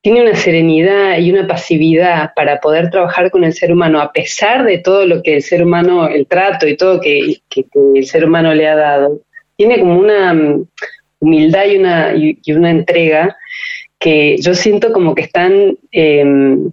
tiene 0.00 0.22
una 0.22 0.36
serenidad 0.36 1.18
y 1.18 1.30
una 1.30 1.46
pasividad 1.46 2.32
para 2.34 2.60
poder 2.60 2.90
trabajar 2.90 3.30
con 3.30 3.44
el 3.44 3.52
ser 3.52 3.72
humano, 3.72 4.00
a 4.00 4.12
pesar 4.12 4.64
de 4.64 4.78
todo 4.78 5.04
lo 5.04 5.22
que 5.22 5.36
el 5.36 5.42
ser 5.42 5.62
humano, 5.62 6.06
el 6.08 6.26
trato 6.26 6.68
y 6.68 6.76
todo 6.76 7.00
que, 7.00 7.40
el 7.94 8.06
ser 8.06 8.24
humano 8.24 8.54
le 8.54 8.68
ha 8.68 8.76
dado. 8.76 9.20
Tiene 9.56 9.80
como 9.80 9.98
una 9.98 10.32
mm, 10.32 10.66
humildad 11.20 11.66
y 11.66 11.76
una, 11.76 12.14
y, 12.14 12.52
una 12.52 12.70
entrega 12.70 13.36
que 13.98 14.36
yo 14.38 14.54
siento 14.54 14.92
como 14.92 15.14
que 15.14 15.22
están 15.22 15.76
em, 15.90 16.70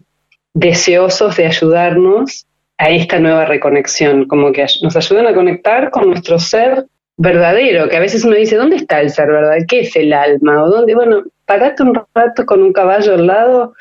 deseosos 0.53 1.35
de 1.35 1.47
ayudarnos 1.47 2.45
a 2.77 2.89
esta 2.91 3.19
nueva 3.19 3.45
reconexión, 3.45 4.27
como 4.27 4.51
que 4.51 4.65
nos 4.83 4.95
ayudan 4.95 5.25
a 5.27 5.33
conectar 5.33 5.89
con 5.89 6.09
nuestro 6.09 6.37
ser 6.37 6.85
verdadero, 7.17 7.89
que 7.89 7.97
a 7.97 8.01
veces 8.01 8.23
uno 8.23 8.35
dice, 8.35 8.57
¿dónde 8.57 8.75
está 8.75 9.01
el 9.01 9.09
ser 9.09 9.27
verdadero? 9.27 9.65
¿Qué 9.67 9.79
es 9.79 9.95
el 9.95 10.13
alma? 10.13 10.63
¿O 10.63 10.69
dónde? 10.69 10.93
Bueno, 10.93 11.23
parate 11.45 11.83
un 11.83 11.93
rato 12.13 12.45
con 12.45 12.61
un 12.61 12.73
caballo 12.73 13.13
al 13.13 13.27
lado, 13.27 13.73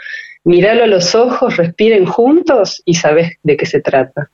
míralo 0.45 0.85
a 0.85 0.87
los 0.87 1.15
ojos, 1.15 1.57
respiren 1.57 2.07
juntos 2.07 2.83
y 2.85 2.95
sabes 2.95 3.39
de 3.43 3.57
qué 3.57 3.67
se 3.67 3.81
trata. 3.81 4.31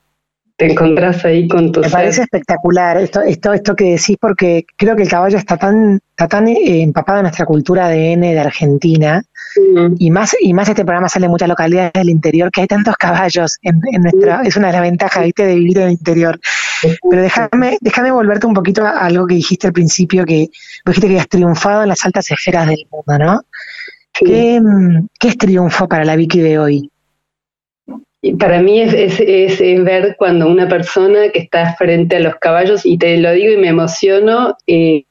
te 0.56 0.70
encontrás 0.70 1.24
ahí 1.24 1.48
con 1.48 1.72
tu 1.72 1.80
Me 1.80 1.88
parece 1.88 2.22
espectacular 2.22 2.98
esto, 2.98 3.22
esto, 3.22 3.52
esto 3.52 3.74
que 3.74 3.92
decís, 3.92 4.16
porque 4.20 4.66
creo 4.76 4.94
que 4.94 5.04
el 5.04 5.08
caballo 5.08 5.38
está 5.38 5.56
tan, 5.56 6.00
está 6.10 6.28
tan 6.28 6.48
eh, 6.48 6.82
empapado 6.82 7.20
en 7.20 7.24
nuestra 7.24 7.46
cultura 7.46 7.86
ADN 7.86 8.20
de 8.20 8.40
Argentina, 8.40 9.22
y 9.98 10.10
más, 10.10 10.36
y 10.40 10.54
más 10.54 10.68
este 10.68 10.84
programa 10.84 11.08
sale 11.08 11.26
en 11.26 11.32
muchas 11.32 11.48
localidades 11.48 11.92
del 11.94 12.10
interior, 12.10 12.50
que 12.52 12.60
hay 12.60 12.66
tantos 12.66 12.96
caballos 12.96 13.58
en, 13.62 13.80
en 13.92 14.02
nuestra, 14.02 14.42
es 14.42 14.56
una 14.56 14.68
de 14.68 14.72
las 14.74 14.82
ventajas, 14.82 15.24
viste, 15.24 15.44
de 15.44 15.54
vivir 15.54 15.78
en 15.78 15.84
el 15.84 15.92
interior. 15.92 16.38
Pero 17.10 17.22
déjame, 17.22 17.78
déjame 17.80 18.10
volverte 18.10 18.46
un 18.46 18.54
poquito 18.54 18.84
a 18.84 18.90
algo 18.90 19.26
que 19.26 19.34
dijiste 19.34 19.66
al 19.66 19.72
principio, 19.72 20.24
que 20.24 20.48
dijiste 20.86 21.08
que 21.08 21.18
has 21.18 21.28
triunfado 21.28 21.82
en 21.82 21.88
las 21.88 22.04
altas 22.04 22.30
esferas 22.30 22.68
del 22.68 22.86
mundo, 22.90 23.24
¿no? 23.24 23.42
¿Qué, 24.12 24.60
¿Qué 25.18 25.28
es 25.28 25.38
triunfo 25.38 25.88
para 25.88 26.04
la 26.04 26.16
Vicky 26.16 26.40
de 26.40 26.58
hoy? 26.58 26.90
Para 28.38 28.60
mí 28.60 28.80
es, 28.80 29.18
es, 29.18 29.84
ver 29.84 30.14
cuando 30.18 30.46
una 30.46 30.68
persona 30.68 31.30
que 31.32 31.38
está 31.38 31.74
frente 31.74 32.16
a 32.16 32.20
los 32.20 32.36
caballos, 32.36 32.84
y 32.84 32.98
te 32.98 33.16
lo 33.16 33.32
digo 33.32 33.54
y 33.54 33.56
me 33.56 33.68
emociono, 33.68 34.56
eh, 34.66 35.04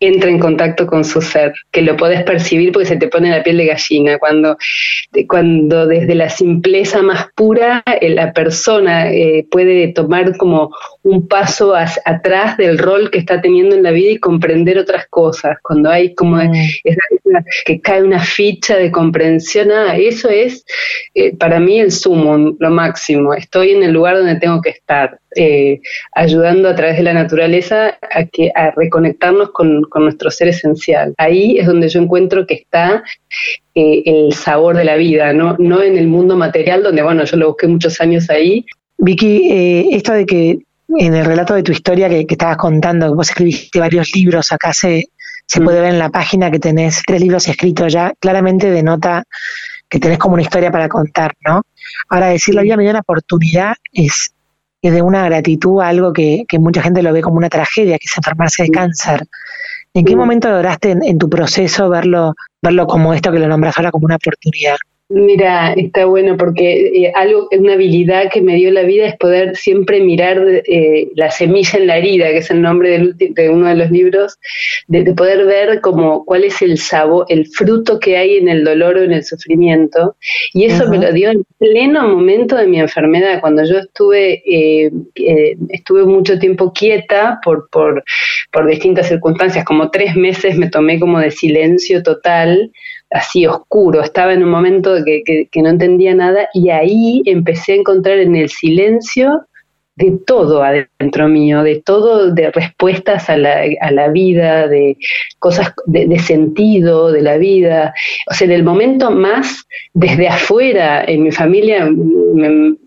entra 0.00 0.30
en 0.30 0.38
contacto 0.38 0.86
con 0.86 1.04
su 1.04 1.20
ser, 1.20 1.52
que 1.70 1.82
lo 1.82 1.96
podés 1.96 2.24
percibir 2.24 2.72
porque 2.72 2.88
se 2.88 2.96
te 2.96 3.06
pone 3.06 3.30
la 3.30 3.42
piel 3.42 3.58
de 3.58 3.66
gallina, 3.66 4.18
cuando, 4.18 4.56
cuando 5.28 5.86
desde 5.86 6.14
la 6.14 6.30
simpleza 6.30 7.02
más 7.02 7.26
pura 7.36 7.84
eh, 8.00 8.08
la 8.08 8.32
persona 8.32 9.12
eh, 9.12 9.46
puede 9.50 9.88
tomar 9.88 10.36
como 10.38 10.74
un 11.02 11.26
paso 11.26 11.74
atrás 11.74 12.56
del 12.56 12.78
rol 12.78 13.10
que 13.10 13.18
está 13.18 13.40
teniendo 13.40 13.74
en 13.74 13.82
la 13.82 13.90
vida 13.90 14.12
y 14.12 14.18
comprender 14.18 14.78
otras 14.78 15.06
cosas, 15.08 15.56
cuando 15.62 15.90
hay 15.90 16.14
como 16.14 16.36
mm. 16.36 16.52
que 17.64 17.80
cae 17.80 18.02
una 18.02 18.20
ficha 18.20 18.76
de 18.76 18.90
comprensión, 18.90 19.70
ah, 19.70 19.96
eso 19.96 20.28
es 20.28 20.64
eh, 21.14 21.34
para 21.36 21.58
mí 21.58 21.80
el 21.80 21.90
sumo, 21.90 22.54
lo 22.58 22.70
máximo, 22.70 23.32
estoy 23.34 23.70
en 23.70 23.82
el 23.82 23.92
lugar 23.92 24.16
donde 24.16 24.36
tengo 24.36 24.60
que 24.60 24.70
estar, 24.70 25.18
ayudando 26.12 26.68
a 26.68 26.74
través 26.74 26.96
de 26.96 27.04
la 27.04 27.14
naturaleza 27.14 27.96
a, 28.10 28.24
que, 28.24 28.50
a 28.52 28.72
reconectarnos 28.72 29.50
con, 29.50 29.82
con 29.82 30.02
nuestro 30.02 30.28
ser 30.28 30.48
esencial. 30.48 31.14
Ahí 31.18 31.56
es 31.56 31.66
donde 31.66 31.88
yo 31.88 32.00
encuentro 32.00 32.46
que 32.48 32.54
está 32.54 33.04
eh, 33.76 34.02
el 34.04 34.32
sabor 34.32 34.76
de 34.76 34.84
la 34.84 34.96
vida, 34.96 35.32
¿no? 35.32 35.54
no 35.58 35.82
en 35.82 35.96
el 35.96 36.08
mundo 36.08 36.36
material, 36.36 36.82
donde, 36.82 37.02
bueno, 37.02 37.24
yo 37.24 37.36
lo 37.36 37.48
busqué 37.48 37.68
muchos 37.68 38.00
años 38.00 38.28
ahí. 38.28 38.66
Vicky, 38.98 39.48
eh, 39.50 39.86
esto 39.92 40.12
de 40.12 40.26
que 40.26 40.58
en 40.98 41.14
el 41.14 41.24
relato 41.24 41.54
de 41.54 41.62
tu 41.62 41.72
historia 41.72 42.08
que, 42.08 42.26
estabas 42.28 42.56
contando, 42.56 43.08
que 43.08 43.14
vos 43.14 43.28
escribiste 43.28 43.78
varios 43.78 44.14
libros, 44.14 44.52
acá 44.52 44.72
se, 44.72 45.10
se 45.46 45.60
mm. 45.60 45.64
puede 45.64 45.80
ver 45.80 45.92
en 45.92 45.98
la 45.98 46.10
página 46.10 46.50
que 46.50 46.58
tenés 46.58 47.02
tres 47.06 47.20
libros 47.20 47.48
escritos 47.48 47.92
ya, 47.92 48.12
claramente 48.18 48.70
denota 48.70 49.24
que 49.88 49.98
tenés 49.98 50.18
como 50.18 50.34
una 50.34 50.42
historia 50.42 50.70
para 50.70 50.88
contar, 50.88 51.34
¿no? 51.44 51.62
Ahora, 52.08 52.28
decir 52.28 52.54
la 52.54 52.62
vida 52.62 52.76
me 52.76 52.84
dio 52.84 52.90
una 52.90 53.00
oportunidad 53.00 53.74
es, 53.92 54.32
es 54.80 54.92
de 54.92 55.02
una 55.02 55.24
gratitud 55.24 55.80
a 55.80 55.88
algo 55.88 56.12
que, 56.12 56.44
que, 56.48 56.58
mucha 56.58 56.80
gente 56.80 57.02
lo 57.02 57.12
ve 57.12 57.22
como 57.22 57.36
una 57.36 57.48
tragedia, 57.48 57.98
que 57.98 58.06
es 58.06 58.16
enfermarse 58.16 58.62
de 58.62 58.68
mm. 58.68 58.72
cáncer. 58.72 59.26
¿En 59.92 60.04
qué 60.04 60.14
momento 60.14 60.48
lograste 60.48 60.92
en, 60.92 61.18
tu 61.18 61.28
proceso 61.28 61.88
verlo, 61.88 62.34
verlo 62.62 62.86
como 62.86 63.12
esto 63.12 63.32
que 63.32 63.40
lo 63.40 63.48
nombras 63.48 63.76
ahora 63.76 63.90
como 63.90 64.04
una 64.04 64.16
oportunidad? 64.16 64.76
Mira, 65.12 65.72
está 65.72 66.04
bueno 66.04 66.36
porque 66.36 66.86
eh, 66.86 67.12
algo, 67.16 67.48
una 67.50 67.72
habilidad 67.72 68.30
que 68.30 68.40
me 68.40 68.54
dio 68.54 68.70
la 68.70 68.82
vida 68.82 69.06
es 69.06 69.16
poder 69.16 69.56
siempre 69.56 69.98
mirar 69.98 70.40
eh, 70.46 71.08
la 71.16 71.32
semilla 71.32 71.80
en 71.80 71.88
la 71.88 71.96
herida, 71.96 72.28
que 72.28 72.38
es 72.38 72.50
el 72.52 72.62
nombre 72.62 73.12
de 73.16 73.50
uno 73.50 73.66
de 73.66 73.74
los 73.74 73.90
libros, 73.90 74.38
de, 74.86 75.12
poder 75.12 75.46
ver 75.46 75.80
como 75.80 76.24
cuál 76.24 76.44
es 76.44 76.62
el 76.62 76.78
sabor, 76.78 77.26
el 77.28 77.48
fruto 77.48 77.98
que 77.98 78.18
hay 78.18 78.36
en 78.36 78.48
el 78.48 78.62
dolor 78.62 78.98
o 78.98 79.02
en 79.02 79.10
el 79.10 79.24
sufrimiento. 79.24 80.14
Y 80.54 80.66
eso 80.66 80.88
me 80.88 80.98
lo 80.98 81.12
dio 81.12 81.30
en 81.30 81.44
pleno 81.58 82.06
momento 82.06 82.54
de 82.54 82.68
mi 82.68 82.78
enfermedad, 82.78 83.40
cuando 83.40 83.64
yo 83.64 83.78
estuve, 83.78 84.44
eh, 84.46 84.92
estuve 85.70 86.04
mucho 86.04 86.38
tiempo 86.38 86.72
quieta 86.72 87.40
por, 87.44 87.68
por, 87.70 88.04
por 88.52 88.64
distintas 88.68 89.08
circunstancias, 89.08 89.64
como 89.64 89.90
tres 89.90 90.14
meses 90.14 90.56
me 90.56 90.70
tomé 90.70 91.00
como 91.00 91.18
de 91.18 91.32
silencio 91.32 92.00
total 92.04 92.70
así 93.10 93.46
oscuro, 93.46 94.02
estaba 94.02 94.32
en 94.32 94.42
un 94.42 94.50
momento 94.50 94.94
que, 95.04 95.22
que, 95.50 95.62
no 95.62 95.68
entendía 95.68 96.14
nada 96.14 96.48
y 96.54 96.70
ahí 96.70 97.22
empecé 97.26 97.72
a 97.72 97.76
encontrar 97.76 98.18
en 98.18 98.36
el 98.36 98.48
silencio 98.48 99.46
de 99.96 100.18
todo 100.26 100.62
adentro 100.62 101.28
mío, 101.28 101.62
de 101.62 101.82
todo, 101.84 102.32
de 102.32 102.50
respuestas 102.50 103.28
a 103.28 103.36
la, 103.36 103.64
a 103.80 103.90
la 103.90 104.08
vida, 104.08 104.66
de 104.66 104.96
cosas 105.38 105.74
de, 105.86 106.18
sentido 106.18 107.12
de 107.12 107.20
la 107.20 107.36
vida. 107.36 107.92
O 108.30 108.34
sea, 108.34 108.46
en 108.46 108.52
el 108.52 108.62
momento 108.62 109.10
más 109.10 109.66
desde 109.92 110.28
afuera, 110.28 111.04
en 111.04 111.24
mi 111.24 111.32
familia, 111.32 111.90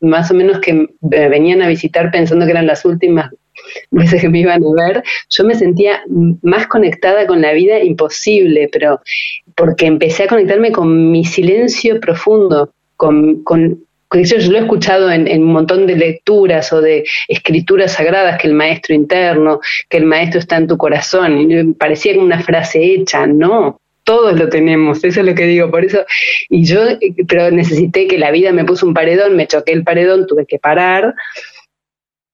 más 0.01 0.31
o 0.31 0.33
menos 0.33 0.59
que 0.59 0.87
me 1.01 1.29
venían 1.29 1.61
a 1.61 1.67
visitar 1.67 2.09
pensando 2.09 2.45
que 2.45 2.51
eran 2.51 2.67
las 2.67 2.83
últimas 2.83 3.29
veces 3.91 4.21
que 4.21 4.29
me 4.29 4.39
iban 4.39 4.61
a 4.63 4.85
ver, 4.85 5.03
yo 5.29 5.43
me 5.43 5.55
sentía 5.55 6.03
más 6.41 6.67
conectada 6.67 7.27
con 7.27 7.41
la 7.41 7.53
vida 7.53 7.79
imposible, 7.79 8.69
pero 8.71 9.01
porque 9.55 9.85
empecé 9.85 10.23
a 10.23 10.27
conectarme 10.27 10.71
con 10.71 11.11
mi 11.11 11.25
silencio 11.25 11.99
profundo, 11.99 12.73
con, 12.95 13.43
con 13.43 13.79
yo 14.21 14.37
lo 14.51 14.57
he 14.57 14.61
escuchado 14.61 15.11
en, 15.11 15.27
un 15.41 15.51
montón 15.51 15.87
de 15.87 15.95
lecturas 15.95 16.71
o 16.71 16.81
de 16.81 17.03
escrituras 17.27 17.93
sagradas, 17.93 18.39
que 18.39 18.47
el 18.47 18.53
maestro 18.53 18.93
interno, 18.93 19.59
que 19.89 19.97
el 19.97 20.05
maestro 20.05 20.39
está 20.39 20.57
en 20.57 20.67
tu 20.67 20.77
corazón, 20.77 21.51
y 21.51 21.73
parecía 21.73 22.19
una 22.19 22.39
frase 22.41 22.83
hecha, 22.83 23.25
no, 23.25 23.79
todos 24.03 24.37
lo 24.37 24.49
tenemos, 24.49 25.03
eso 25.03 25.21
es 25.21 25.25
lo 25.25 25.33
que 25.33 25.45
digo, 25.45 25.71
por 25.71 25.83
eso, 25.83 26.05
y 26.49 26.65
yo, 26.65 26.81
pero 27.27 27.49
necesité 27.51 28.07
que 28.07 28.17
la 28.17 28.31
vida 28.31 28.51
me 28.51 28.65
puso 28.65 28.85
un 28.85 28.93
paredón, 28.93 29.35
me 29.35 29.47
choqué 29.47 29.73
el 29.73 29.83
paredón, 29.83 30.27
tuve 30.27 30.45
que 30.45 30.59
parar, 30.59 31.15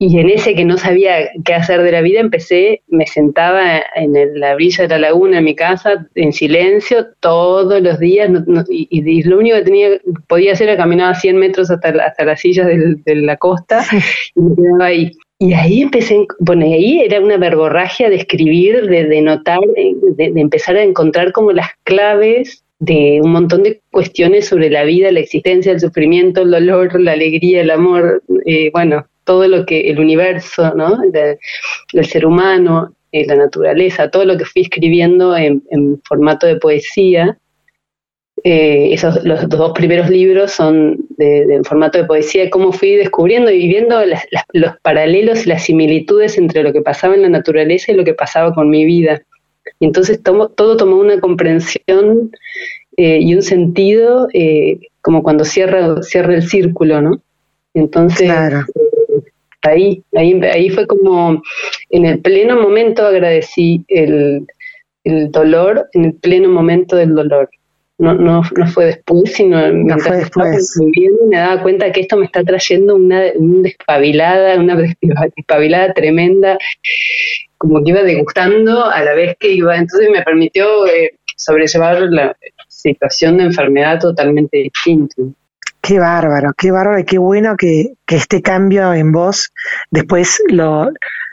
y 0.01 0.17
en 0.17 0.29
ese 0.29 0.55
que 0.55 0.63
no 0.63 0.77
sabía 0.77 1.29
qué 1.43 1.53
hacer 1.53 1.83
de 1.83 1.91
la 1.91 2.01
vida, 2.01 2.21
empecé, 2.21 2.81
me 2.87 3.05
sentaba 3.05 3.83
en 3.95 4.39
la 4.39 4.55
brilla 4.55 4.83
de 4.83 4.89
la 4.89 4.99
laguna 4.99 5.39
en 5.39 5.43
mi 5.43 5.55
casa, 5.55 6.07
en 6.15 6.31
silencio, 6.31 7.07
todos 7.19 7.81
los 7.81 7.99
días, 7.99 8.29
y, 8.69 9.23
lo 9.23 9.37
único 9.37 9.57
que 9.57 9.63
tenía, 9.63 9.89
podía 10.29 10.53
hacer 10.53 10.69
era 10.69 10.77
caminar 10.77 11.17
100 11.17 11.37
metros 11.37 11.69
hasta, 11.69 11.89
hasta 11.89 12.23
las 12.23 12.39
sillas 12.39 12.67
de 12.67 13.15
la 13.15 13.35
costa, 13.35 13.85
y 14.35 14.39
me 14.39 14.55
quedaba 14.55 14.85
ahí. 14.85 15.11
Y 15.37 15.53
ahí 15.53 15.81
empecé, 15.81 16.25
bueno, 16.39 16.65
ahí 16.65 17.01
era 17.01 17.19
una 17.19 17.35
verborragia 17.35 18.09
de 18.09 18.15
escribir, 18.15 18.87
de, 18.87 19.03
de 19.05 19.21
notar, 19.21 19.59
de, 19.59 20.31
de 20.31 20.41
empezar 20.41 20.77
a 20.77 20.83
encontrar 20.83 21.33
como 21.33 21.51
las 21.51 21.71
claves 21.83 22.63
de 22.79 23.19
un 23.21 23.33
montón 23.33 23.63
de 23.63 23.81
cuestiones 23.91 24.47
sobre 24.47 24.69
la 24.69 24.83
vida, 24.83 25.11
la 25.11 25.19
existencia, 25.19 25.73
el 25.73 25.81
sufrimiento, 25.81 26.43
el 26.43 26.51
dolor, 26.51 26.99
la 26.99 27.11
alegría, 27.11 27.61
el 27.61 27.71
amor, 27.71 28.23
eh, 28.45 28.69
bueno, 28.71 29.05
todo 29.29 29.47
lo 29.47 29.63
que 29.63 29.91
el 29.91 29.99
universo, 29.99 30.73
¿no? 30.73 30.97
del 31.11 32.05
ser 32.07 32.25
humano, 32.25 32.95
eh, 33.11 33.27
la 33.27 33.35
naturaleza, 33.35 34.09
todo 34.09 34.25
lo 34.25 34.35
que 34.39 34.45
fui 34.45 34.63
escribiendo 34.63 35.37
en, 35.37 35.61
formato 36.03 36.47
de 36.47 36.55
poesía. 36.55 37.37
Eh, 38.43 38.89
esos, 38.91 39.23
los 39.25 39.47
dos 39.47 39.73
primeros 39.73 40.09
libros 40.09 40.51
son 40.51 40.97
de, 41.17 41.41
en 41.41 41.63
formato 41.63 41.99
de 41.99 42.05
poesía, 42.05 42.49
cómo 42.49 42.71
fui 42.71 42.95
descubriendo 42.95 43.51
y 43.51 43.67
viendo 43.67 44.01
los 44.53 44.71
paralelos 44.81 45.45
y 45.45 45.49
las 45.49 45.65
similitudes 45.65 46.39
entre 46.39 46.63
lo 46.63 46.73
que 46.73 46.81
pasaba 46.81 47.13
en 47.13 47.21
la 47.21 47.29
naturaleza 47.29 47.91
y 47.91 47.95
lo 47.95 48.03
que 48.03 48.15
pasaba 48.15 48.55
con 48.55 48.71
mi 48.71 48.83
vida. 48.83 49.21
Y 49.79 49.85
entonces 49.85 50.23
todo 50.23 50.75
tomó 50.75 50.95
una 50.95 51.19
comprensión 51.19 52.31
eh, 52.97 53.19
y 53.21 53.35
un 53.35 53.43
sentido 53.43 54.27
como 55.01 55.21
cuando 55.21 55.45
cierra, 55.45 56.01
cierra 56.01 56.33
el 56.33 56.49
círculo, 56.49 56.99
¿no? 56.99 57.21
Entonces, 57.75 58.25
claro 58.25 58.65
ahí, 59.63 60.03
ahí, 60.15 60.39
ahí 60.43 60.69
fue 60.69 60.87
como 60.87 61.41
en 61.89 62.05
el 62.05 62.19
pleno 62.19 62.59
momento 62.59 63.05
agradecí 63.05 63.83
el, 63.87 64.45
el 65.03 65.31
dolor, 65.31 65.89
en 65.93 66.05
el 66.05 66.13
pleno 66.13 66.49
momento 66.49 66.95
del 66.95 67.15
dolor. 67.15 67.49
No, 67.97 68.13
no, 68.13 68.43
no 68.55 68.67
fue 68.67 68.85
después, 68.85 69.33
sino 69.33 69.73
mientras 69.73 70.23
estaba 70.23 70.51
viviendo 70.79 71.25
me 71.27 71.35
daba 71.35 71.61
cuenta 71.61 71.91
que 71.91 71.99
esto 71.99 72.15
me 72.15 72.25
está 72.25 72.45
trayendo 72.45 72.95
una, 72.95 73.23
una 73.35 73.63
despabilada, 73.63 74.57
una 74.57 74.77
despabilada 75.35 75.93
tremenda, 75.93 76.57
como 77.57 77.83
que 77.83 77.89
iba 77.89 78.03
degustando 78.03 78.85
a 78.85 79.03
la 79.03 79.13
vez 79.15 79.35
que 79.37 79.51
iba, 79.51 79.75
entonces 79.75 80.09
me 80.11 80.21
permitió 80.21 80.87
eh, 80.87 81.11
sobrellevar 81.35 82.01
la 82.03 82.37
situación 82.69 83.37
de 83.37 83.45
enfermedad 83.45 83.99
totalmente 83.99 84.57
distinta. 84.57 85.15
Qué 85.81 85.99
bárbaro, 85.99 86.53
qué 86.57 86.71
bárbaro 86.71 86.99
y 86.99 87.05
qué 87.05 87.17
bueno 87.17 87.55
que, 87.57 87.93
este 88.07 88.41
cambio 88.41 88.93
en 88.93 89.11
vos 89.11 89.53
después 89.91 90.41
lo, 90.49 90.89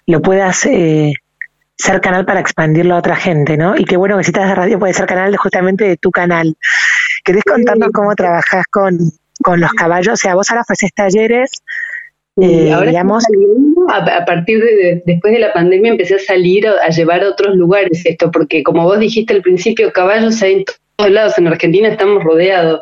lo 0.06 0.22
puedas 0.22 0.66
eh, 0.66 1.14
ser 1.76 2.00
canal 2.00 2.24
para 2.24 2.40
expandirlo 2.40 2.94
a 2.94 2.98
otra 2.98 3.16
gente, 3.16 3.56
¿no? 3.56 3.76
Y 3.76 3.84
qué 3.84 3.96
bueno 3.96 4.16
que 4.16 4.24
si 4.24 4.30
estás 4.30 4.48
de 4.48 4.54
radio 4.54 4.78
puede 4.78 4.94
ser 4.94 5.06
canal 5.06 5.30
de, 5.30 5.36
justamente 5.36 5.84
de 5.84 5.96
tu 5.96 6.10
canal. 6.10 6.56
¿Querés 7.24 7.42
contarnos 7.44 7.90
cómo 7.92 8.14
trabajas 8.14 8.64
con, 8.70 8.98
los 9.58 9.72
caballos? 9.72 10.14
O 10.14 10.16
sea, 10.16 10.34
vos 10.34 10.50
ahora 10.50 10.62
ofreces 10.62 10.92
talleres, 10.94 11.62
eh, 12.40 12.72
ahora 12.72 12.90
digamos... 12.90 13.24
A, 13.88 14.24
partir 14.24 14.60
de, 14.60 15.02
después 15.04 15.32
de 15.32 15.38
la 15.38 15.52
pandemia 15.52 15.92
empecé 15.92 16.16
a 16.16 16.18
salir 16.18 16.66
a, 16.66 16.88
llevar 16.88 17.22
a 17.22 17.30
otros 17.30 17.54
lugares 17.56 18.04
esto, 18.04 18.30
porque 18.30 18.62
como 18.62 18.84
vos 18.84 18.98
dijiste 18.98 19.34
al 19.34 19.42
principio, 19.42 19.92
caballos 19.92 20.42
hay 20.42 20.64
lados. 20.98 21.38
En 21.38 21.46
Argentina 21.46 21.88
estamos 21.88 22.24
rodeados. 22.24 22.80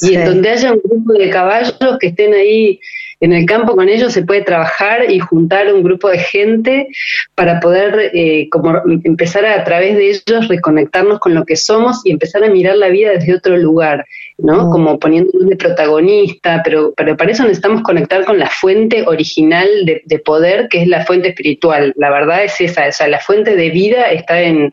Y 0.00 0.14
en 0.14 0.24
donde 0.24 0.50
haya 0.50 0.72
un 0.72 0.80
grupo 0.82 1.12
de 1.14 1.30
caballos 1.30 1.76
que 2.00 2.08
estén 2.08 2.34
ahí 2.34 2.80
en 3.20 3.32
el 3.32 3.46
campo 3.46 3.74
con 3.74 3.88
ellos 3.88 4.12
se 4.12 4.22
puede 4.22 4.42
trabajar 4.42 5.10
y 5.10 5.18
juntar 5.18 5.72
un 5.74 5.82
grupo 5.82 6.08
de 6.08 6.18
gente 6.18 6.88
para 7.34 7.58
poder 7.58 8.12
eh, 8.14 8.48
como 8.48 8.80
empezar 9.04 9.44
a, 9.44 9.56
a, 9.56 9.64
través 9.64 9.96
de 9.96 10.10
ellos 10.10 10.46
reconectarnos 10.46 11.18
con 11.18 11.34
lo 11.34 11.44
que 11.44 11.56
somos 11.56 12.00
y 12.04 12.12
empezar 12.12 12.44
a 12.44 12.48
mirar 12.48 12.76
la 12.76 12.88
vida 12.88 13.10
desde 13.10 13.34
otro 13.34 13.56
lugar, 13.56 14.06
¿no? 14.38 14.66
Mm. 14.66 14.70
Como 14.70 14.98
poniéndonos 15.00 15.48
de 15.48 15.56
protagonista, 15.56 16.60
pero, 16.62 16.94
pero 16.96 17.16
para 17.16 17.32
eso 17.32 17.42
necesitamos 17.42 17.82
conectar 17.82 18.24
con 18.24 18.38
la 18.38 18.48
fuente 18.48 19.02
original 19.06 19.66
de, 19.84 20.02
de 20.04 20.18
poder, 20.20 20.68
que 20.68 20.82
es 20.82 20.88
la 20.88 21.04
fuente 21.04 21.30
espiritual. 21.30 21.92
La 21.96 22.10
verdad 22.10 22.44
es 22.44 22.60
esa, 22.60 22.86
o 22.86 22.92
sea, 22.92 23.08
la 23.08 23.18
fuente 23.18 23.56
de 23.56 23.70
vida 23.70 24.12
está 24.12 24.40
en, 24.40 24.72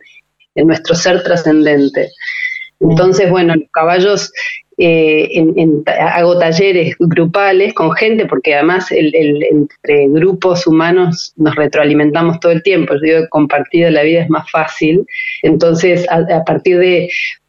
en 0.54 0.68
nuestro 0.68 0.94
ser 0.94 1.24
trascendente. 1.24 2.10
Entonces, 2.90 3.30
bueno, 3.30 3.56
los 3.56 3.70
caballos 3.72 4.32
eh, 4.78 5.30
en, 5.32 5.84
hago 5.88 6.38
talleres 6.38 6.96
grupales 7.00 7.74
con 7.74 7.94
gente, 7.94 8.26
porque 8.26 8.56
además 8.56 8.92
el, 8.92 9.14
entre 9.44 10.08
grupos 10.10 10.68
humanos 10.68 11.34
nos 11.38 11.56
retroalimentamos 11.56 12.40
todo 12.40 12.52
el 12.52 12.62
tiempo. 12.62 12.94
Yo 12.96 13.00
digo, 13.00 13.30
compartida 13.30 13.90
la 13.90 14.04
vida 14.04 14.24
es 14.24 14.30
más 14.30 14.50
fácil. 14.52 15.06
Entonces, 15.44 16.06
a, 16.10 16.44
partir 16.44 16.78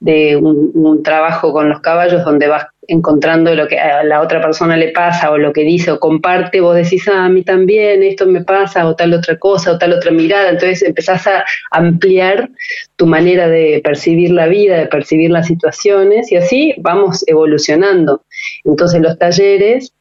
de, 0.00 0.36
un, 0.36 0.70
un, 0.74 1.02
trabajo 1.02 1.52
con 1.52 1.68
los 1.68 1.80
caballos 1.80 2.24
donde 2.24 2.46
vas 2.46 2.66
encontrando 2.88 3.54
lo 3.54 3.66
que 3.68 3.78
a 3.78 4.02
la 4.04 4.20
otra 4.20 4.40
persona 4.40 4.76
le 4.76 4.92
pasa 4.92 5.30
o 5.30 5.38
lo 5.38 5.52
que 5.52 5.62
dice 5.62 5.90
o 5.90 6.00
comparte, 6.00 6.60
vos 6.60 6.76
decís, 6.76 7.06
ah, 7.08 7.24
a 7.24 7.28
mí 7.28 7.42
también, 7.42 8.02
esto 8.02 8.26
me 8.26 8.44
pasa, 8.44 8.86
o 8.86 8.94
tal 8.94 9.14
otra 9.14 9.38
cosa, 9.38 9.72
o 9.72 9.78
tal 9.78 9.92
otra 9.92 10.10
mirada. 10.10 10.50
Entonces 10.50 10.82
empezás 10.82 11.26
a 11.26 11.44
ampliar 11.70 12.50
tu 12.96 13.06
manera 13.06 13.48
de 13.48 13.80
percibir 13.82 14.30
la 14.30 14.46
vida, 14.46 14.78
de 14.78 14.86
percibir 14.86 15.30
las 15.30 15.46
situaciones, 15.46 16.30
y 16.32 16.36
así 16.36 16.74
vamos 16.78 17.24
evolucionando. 17.26 18.22
Entonces 18.64 19.00
los 19.00 19.18
talleres 19.18 19.92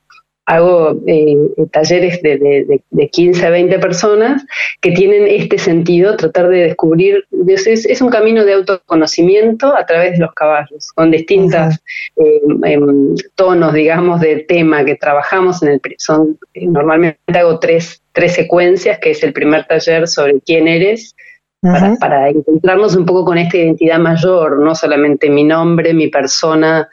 hago 0.46 1.02
eh, 1.08 1.36
talleres 1.72 2.22
de, 2.22 2.38
de, 2.38 2.82
de, 2.90 3.10
15 3.10 3.46
a 3.46 3.50
20 3.50 3.80
personas 3.80 4.46
que 4.80 4.92
tienen 4.92 5.28
este 5.28 5.58
sentido, 5.58 6.16
tratar 6.18 6.50
de 6.50 6.64
descubrir, 6.64 7.26
es, 7.48 7.68
es 7.68 8.02
un 8.02 8.10
camino 8.10 8.46
de 8.46 8.54
autoconocimiento 8.54 9.76
a 9.76 9.86
través 9.86 10.14
de 10.14 10.20
los 10.20 10.34
caballos, 10.34 10.92
con 10.94 11.12
distintos 11.12 11.76
eh, 12.18 12.42
em, 12.64 13.16
tonos, 13.36 13.74
digamos, 13.74 14.22
de 14.22 14.46
tema 14.48 14.86
que 14.86 14.96
trabajamos 14.96 15.64
en 15.64 15.70
el, 15.70 15.82
son, 15.98 16.38
normalmente 16.56 17.18
hago 17.34 17.60
tres, 17.60 18.04
tres 18.12 18.34
secuencias, 18.34 19.00
que 19.00 19.12
es 19.12 19.24
el 19.24 19.34
primer 19.34 19.66
taller 19.66 20.08
sobre 20.08 20.40
quién 20.42 20.68
eres, 20.68 21.16
para, 21.62 21.96
para 21.96 22.30
encontrarnos 22.30 22.96
un 22.96 23.08
poco 23.08 23.26
con 23.26 23.40
esta 23.40 23.58
identidad 23.58 23.98
mayor, 23.98 24.60
no 24.60 24.76
solamente 24.76 25.32
mi 25.32 25.44
nombre, 25.44 25.96
mi 25.96 26.10
persona, 26.10 26.88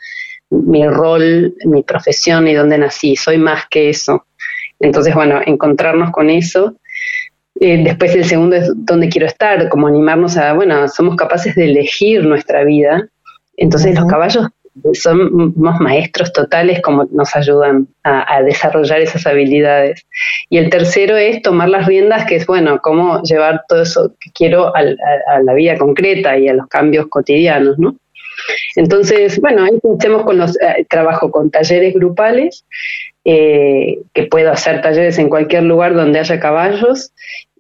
mi 0.53 0.87
rol, 0.87 1.55
mi 1.65 1.83
profesión 1.83 2.47
y 2.47 2.55
dónde 2.55 2.79
nací, 2.79 3.17
soy 3.17 3.39
más 3.39 3.67
que 3.71 3.91
eso. 3.91 4.27
Entonces, 4.79 5.15
bueno, 5.15 5.41
encontrarnos 5.47 6.11
con 6.11 6.29
eso. 6.29 6.77
Eh, 7.61 7.83
después 7.85 8.15
el 8.15 8.25
segundo 8.25 8.57
es 8.57 8.71
dónde 8.75 9.09
quiero 9.09 9.27
estar, 9.27 9.69
como 9.69 9.87
animarnos 9.87 10.37
a, 10.37 10.53
bueno, 10.53 10.87
somos 10.89 11.17
capaces 11.17 11.55
de 11.55 11.67
elegir 11.67 12.25
nuestra 12.25 12.65
vida. 12.65 13.09
Entonces 13.57 13.95
los 13.95 14.07
caballos 14.07 14.49
somos 14.95 15.81
maestros 15.81 16.33
totales 16.33 16.81
como 16.81 17.05
nos 17.13 17.37
ayudan 17.37 17.89
a, 18.05 18.43
desarrollar 18.43 19.01
esas 19.01 19.27
habilidades. 19.27 20.07
Y 20.49 20.59
el 20.59 20.71
tercero 20.71 21.17
es 21.17 21.43
tomar 21.43 21.69
las 21.69 21.87
riendas, 21.87 22.25
que 22.27 22.37
es, 22.37 22.47
bueno, 22.47 22.81
cómo 22.83 23.23
llevar 23.23 23.65
todo 23.69 23.83
eso 23.83 24.15
que 24.19 24.31
quiero 24.33 24.75
a, 24.75 24.81
a 24.81 25.43
la 25.43 25.55
vida 25.55 25.77
concreta 25.79 26.37
y 26.39 26.49
a 26.49 26.55
los 26.55 26.67
cambios 26.69 27.07
cotidianos, 27.09 27.79
¿no? 27.79 27.97
Entonces, 28.77 29.41
bueno, 29.41 29.65
ahí 29.65 29.79
hacemos 29.99 30.25
con 30.25 30.39
los, 30.39 30.57
eh, 30.61 30.87
trabajo 30.89 31.31
con 31.31 31.51
talleres 31.51 31.95
grupales, 31.95 32.65
eh, 33.25 33.99
que 34.15 34.25
puedo 34.25 34.51
hacer 34.51 34.83
talleres 34.83 35.19
en 35.19 35.29
cualquier 35.29 35.65
lugar 35.65 35.95
donde 35.95 36.19
haya 36.19 36.41
caballos, 36.41 37.13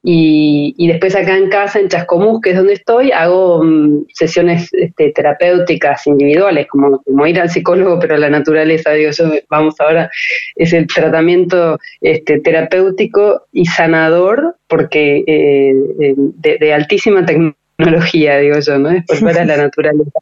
y, 0.04 0.88
después 0.88 1.14
acá 1.14 1.36
en 1.36 1.48
casa, 1.48 1.78
en 1.78 1.88
Chascomús, 1.88 2.40
que 2.40 2.50
es 2.50 2.56
donde 2.56 2.72
estoy, 2.72 3.12
hago 3.12 3.62
mm, 3.62 4.06
sesiones 4.12 4.68
este, 4.72 5.12
terapéuticas 5.12 6.08
individuales, 6.08 6.66
como, 6.66 7.00
como, 7.02 7.26
ir 7.26 7.40
al 7.40 7.50
psicólogo, 7.50 8.00
pero 8.00 8.16
la 8.16 8.28
naturaleza, 8.28 8.90
digo 8.90 9.12
yo, 9.12 9.26
vamos 9.48 9.76
ahora, 9.78 10.10
es 10.56 10.72
el 10.72 10.88
tratamiento 10.88 11.78
este, 12.00 12.40
terapéutico 12.40 13.46
y 13.52 13.66
sanador, 13.66 14.56
porque 14.66 15.22
eh, 15.24 15.72
de, 16.16 16.58
de 16.58 16.74
altísima 16.74 17.24
tecnología 17.24 17.61
tecnología, 17.76 18.38
digo 18.38 18.58
yo, 18.60 18.78
¿no? 18.78 18.90
Después 18.90 19.22
para 19.22 19.44
la 19.44 19.56
naturaleza. 19.56 20.20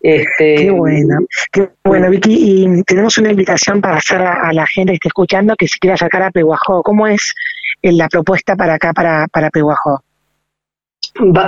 Este, 0.00 0.54
qué 0.56 0.70
bueno, 0.70 1.18
qué 1.50 1.68
bueno, 1.84 2.10
Vicky. 2.10 2.36
Y 2.38 2.82
tenemos 2.84 3.18
una 3.18 3.30
invitación 3.30 3.80
para 3.80 3.96
hacer 3.96 4.22
a, 4.22 4.52
la 4.52 4.66
gente 4.66 4.92
que 4.92 4.96
esté 4.96 5.08
escuchando 5.08 5.56
que 5.56 5.68
se 5.68 5.78
quiera 5.78 5.96
sacar 5.96 6.22
a 6.22 6.30
Peguajó. 6.30 6.82
¿Cómo 6.82 7.06
es 7.06 7.34
eh, 7.82 7.92
la 7.92 8.08
propuesta 8.08 8.56
para 8.56 8.74
acá, 8.74 8.92
para, 8.92 9.26
para 9.28 9.50
Peguajó? 9.50 10.02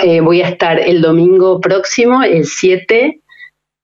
Eh, 0.02 0.20
voy 0.20 0.42
a 0.42 0.48
estar 0.48 0.78
el 0.78 1.02
domingo 1.02 1.60
próximo, 1.60 2.22
el 2.22 2.46
7, 2.46 3.20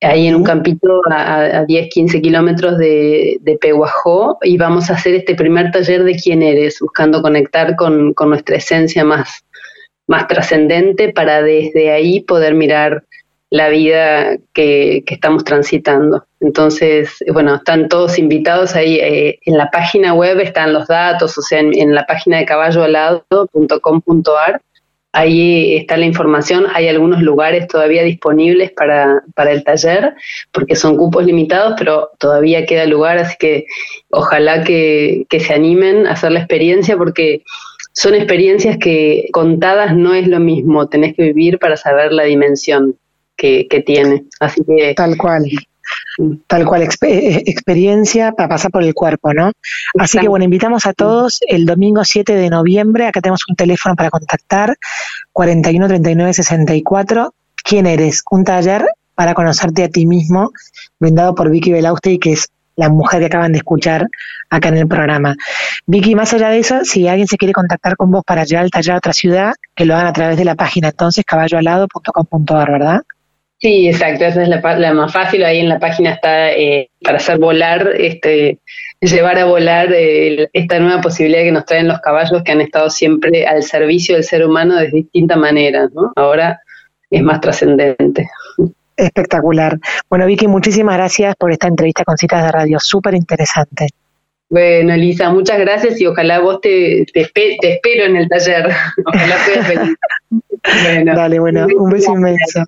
ahí 0.00 0.26
en 0.26 0.34
un 0.34 0.44
campito 0.44 1.00
a, 1.10 1.64
10, 1.66 1.88
15 1.90 2.22
kilómetros 2.22 2.78
de, 2.78 3.38
de, 3.40 3.56
Peguajó, 3.58 4.38
y 4.42 4.56
vamos 4.56 4.90
a 4.90 4.94
hacer 4.94 5.14
este 5.14 5.34
primer 5.34 5.70
taller 5.72 6.04
de 6.04 6.16
quién 6.16 6.42
eres, 6.42 6.78
buscando 6.80 7.22
conectar 7.22 7.76
con, 7.76 8.14
con 8.14 8.30
nuestra 8.30 8.56
esencia 8.56 9.04
más, 9.04 9.43
más 10.06 10.28
trascendente 10.28 11.12
para 11.12 11.42
desde 11.42 11.90
ahí 11.90 12.20
poder 12.20 12.54
mirar 12.54 13.04
la 13.54 13.68
vida 13.68 14.36
que, 14.52 15.04
estamos 15.06 15.44
transitando. 15.44 16.26
Entonces, 16.40 17.22
bueno, 17.32 17.54
están 17.54 17.88
todos 17.88 18.18
invitados 18.18 18.74
ahí. 18.74 18.96
Eh, 18.96 19.38
en 19.44 19.56
la 19.56 19.70
página 19.70 20.12
web 20.12 20.40
están 20.40 20.72
los 20.72 20.88
datos, 20.88 21.38
o 21.38 21.42
sea, 21.42 21.60
en, 21.60 21.94
la 21.94 22.04
página 22.04 22.38
de 22.38 22.46
caballoalado.com.ar, 22.46 24.60
ahí 25.12 25.76
está 25.76 25.96
la 25.96 26.06
información. 26.06 26.66
Hay 26.74 26.88
algunos 26.88 27.22
lugares 27.22 27.68
todavía 27.68 28.02
disponibles 28.02 28.72
para, 28.72 29.22
para 29.36 29.52
el 29.52 29.62
taller, 29.62 30.14
porque 30.50 30.74
son 30.74 30.96
cupos 30.96 31.24
limitados, 31.24 31.74
pero 31.78 32.10
todavía 32.18 32.66
queda 32.66 32.86
lugar, 32.86 33.18
así 33.18 33.36
que 33.38 33.66
ojalá 34.10 34.64
que, 34.64 35.26
que 35.28 35.38
se 35.38 35.54
animen 35.54 36.08
a 36.08 36.14
hacer 36.14 36.32
la 36.32 36.40
experiencia, 36.40 36.96
porque 36.96 37.44
son 37.94 38.14
experiencias 38.14 38.76
que 38.76 39.28
contadas 39.32 39.96
no 39.96 40.14
es 40.14 40.26
lo 40.26 40.40
mismo, 40.40 40.88
tenés 40.88 41.14
que 41.14 41.22
vivir 41.22 41.58
para 41.58 41.76
saber 41.76 42.12
la 42.12 42.24
dimensión 42.24 42.96
que, 43.36 43.66
tiene. 43.86 44.24
Así 44.40 44.62
que 44.64 44.94
tal 44.94 45.16
cual. 45.16 45.44
Tal 46.46 46.64
cual, 46.64 46.82
eh, 46.82 47.42
experiencia 47.46 48.32
para 48.32 48.48
pasar 48.48 48.70
por 48.70 48.82
el 48.82 48.94
cuerpo, 48.94 49.32
¿no? 49.32 49.52
Así 49.98 50.18
que 50.18 50.28
bueno, 50.28 50.44
invitamos 50.44 50.86
a 50.86 50.92
todos 50.92 51.40
el 51.46 51.66
domingo 51.66 52.04
7 52.04 52.34
de 52.34 52.50
noviembre, 52.50 53.06
acá 53.06 53.20
tenemos 53.20 53.42
un 53.48 53.56
teléfono 53.56 53.94
para 53.94 54.10
contactar, 54.10 54.76
41 55.32 55.86
39 55.86 56.32
64. 56.32 57.34
¿Quién 57.64 57.86
eres? 57.86 58.22
Un 58.30 58.44
taller 58.44 58.86
para 59.14 59.34
conocerte 59.34 59.84
a 59.84 59.88
ti 59.88 60.06
mismo, 60.06 60.52
brindado 60.98 61.34
por 61.34 61.50
Vicky 61.50 61.72
Belauste, 61.72 62.18
que 62.18 62.32
es 62.32 62.48
la 62.76 62.88
mujer 62.88 63.20
que 63.20 63.26
acaban 63.26 63.52
de 63.52 63.58
escuchar 63.58 64.08
acá 64.50 64.68
en 64.68 64.78
el 64.78 64.88
programa. 64.88 65.36
Vicky, 65.86 66.14
más 66.14 66.32
allá 66.34 66.50
de 66.50 66.58
eso, 66.58 66.84
si 66.84 67.08
alguien 67.08 67.28
se 67.28 67.36
quiere 67.36 67.52
contactar 67.52 67.96
con 67.96 68.10
vos 68.10 68.22
para 68.26 68.44
llevar 68.44 68.64
el 68.64 68.70
taller 68.70 68.94
a 68.94 68.98
otra 68.98 69.12
ciudad, 69.12 69.52
que 69.74 69.84
lo 69.84 69.94
hagan 69.94 70.06
a 70.06 70.12
través 70.12 70.36
de 70.36 70.44
la 70.44 70.54
página 70.54 70.88
entonces 70.88 71.24
caballoalado.com.ar, 71.24 72.70
¿verdad? 72.70 73.02
Sí, 73.58 73.88
exacto, 73.88 74.24
esa 74.24 74.42
es 74.42 74.48
la, 74.48 74.92
más 74.92 75.12
fácil. 75.12 75.44
Ahí 75.44 75.60
en 75.60 75.68
la 75.68 75.78
página 75.78 76.10
está 76.10 76.52
eh, 76.52 76.90
para 77.02 77.16
hacer 77.16 77.38
volar, 77.38 77.92
este, 77.96 78.58
llevar 79.00 79.38
a 79.38 79.46
volar 79.46 79.90
eh, 79.92 80.48
esta 80.52 80.78
nueva 80.80 81.00
posibilidad 81.00 81.42
que 81.42 81.52
nos 81.52 81.64
traen 81.64 81.88
los 81.88 82.00
caballos 82.00 82.42
que 82.42 82.52
han 82.52 82.60
estado 82.60 82.90
siempre 82.90 83.46
al 83.46 83.62
servicio 83.62 84.16
del 84.16 84.24
ser 84.24 84.44
humano 84.44 84.76
de 84.76 84.88
distintas 84.88 85.38
maneras, 85.38 85.90
¿no? 85.94 86.12
Ahora 86.16 86.60
es 87.10 87.22
más 87.22 87.40
trascendente. 87.40 88.28
Espectacular. 88.96 89.78
Bueno, 90.08 90.26
Vicky, 90.26 90.46
muchísimas 90.46 90.96
gracias 90.96 91.34
por 91.36 91.52
esta 91.52 91.66
entrevista 91.66 92.04
con 92.04 92.16
Citas 92.16 92.44
de 92.44 92.52
Radio, 92.52 92.78
súper 92.80 93.14
interesante. 93.14 93.88
Bueno, 94.50 94.94
Elisa, 94.94 95.30
muchas 95.30 95.58
gracias 95.58 96.00
y 96.00 96.06
ojalá 96.06 96.38
vos 96.38 96.60
te, 96.60 97.06
te, 97.12 97.22
espero 97.22 98.04
en 98.04 98.16
el 98.16 98.28
taller. 98.28 98.70
Ojalá 99.06 99.36
puedas 99.44 99.68
venir. 99.68 99.96
bueno, 100.84 101.16
Dale, 101.16 101.40
bueno, 101.40 101.66
un 101.76 101.90
beso 101.90 102.12
inmenso. 102.12 102.62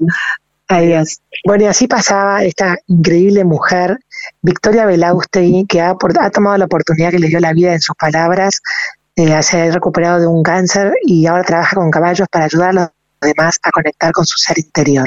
Adiós. 0.69 1.21
Bueno, 1.45 1.65
y 1.65 1.67
así 1.69 1.87
pasaba 1.87 2.43
esta 2.43 2.77
increíble 2.89 3.45
mujer, 3.45 3.99
Victoria 4.43 4.85
Belaustegui, 4.85 5.67
que 5.67 5.81
ha, 5.81 5.91
ha 5.91 6.31
tomado 6.31 6.59
la 6.59 6.65
oportunidad 6.65 7.12
que 7.12 7.21
le 7.21 7.29
dio 7.29 7.39
la 7.39 7.53
vida 7.53 7.73
en 7.73 7.81
sus 7.81 7.95
palabras, 7.95 8.62
eh, 9.15 9.43
se 9.43 9.61
ha 9.61 9.71
recuperado 9.71 10.19
de 10.19 10.27
un 10.27 10.43
cáncer 10.43 10.93
y 11.03 11.27
ahora 11.27 11.45
trabaja 11.45 11.77
con 11.77 11.91
caballos 11.91 12.27
para 12.31 12.47
ayudar 12.47 12.71
a 12.71 12.73
los 12.73 12.91
demás 13.21 13.59
a 13.62 13.71
conectar 13.71 14.11
con 14.12 14.27
su 14.27 14.39
ser 14.39 14.59
interior. 14.59 15.07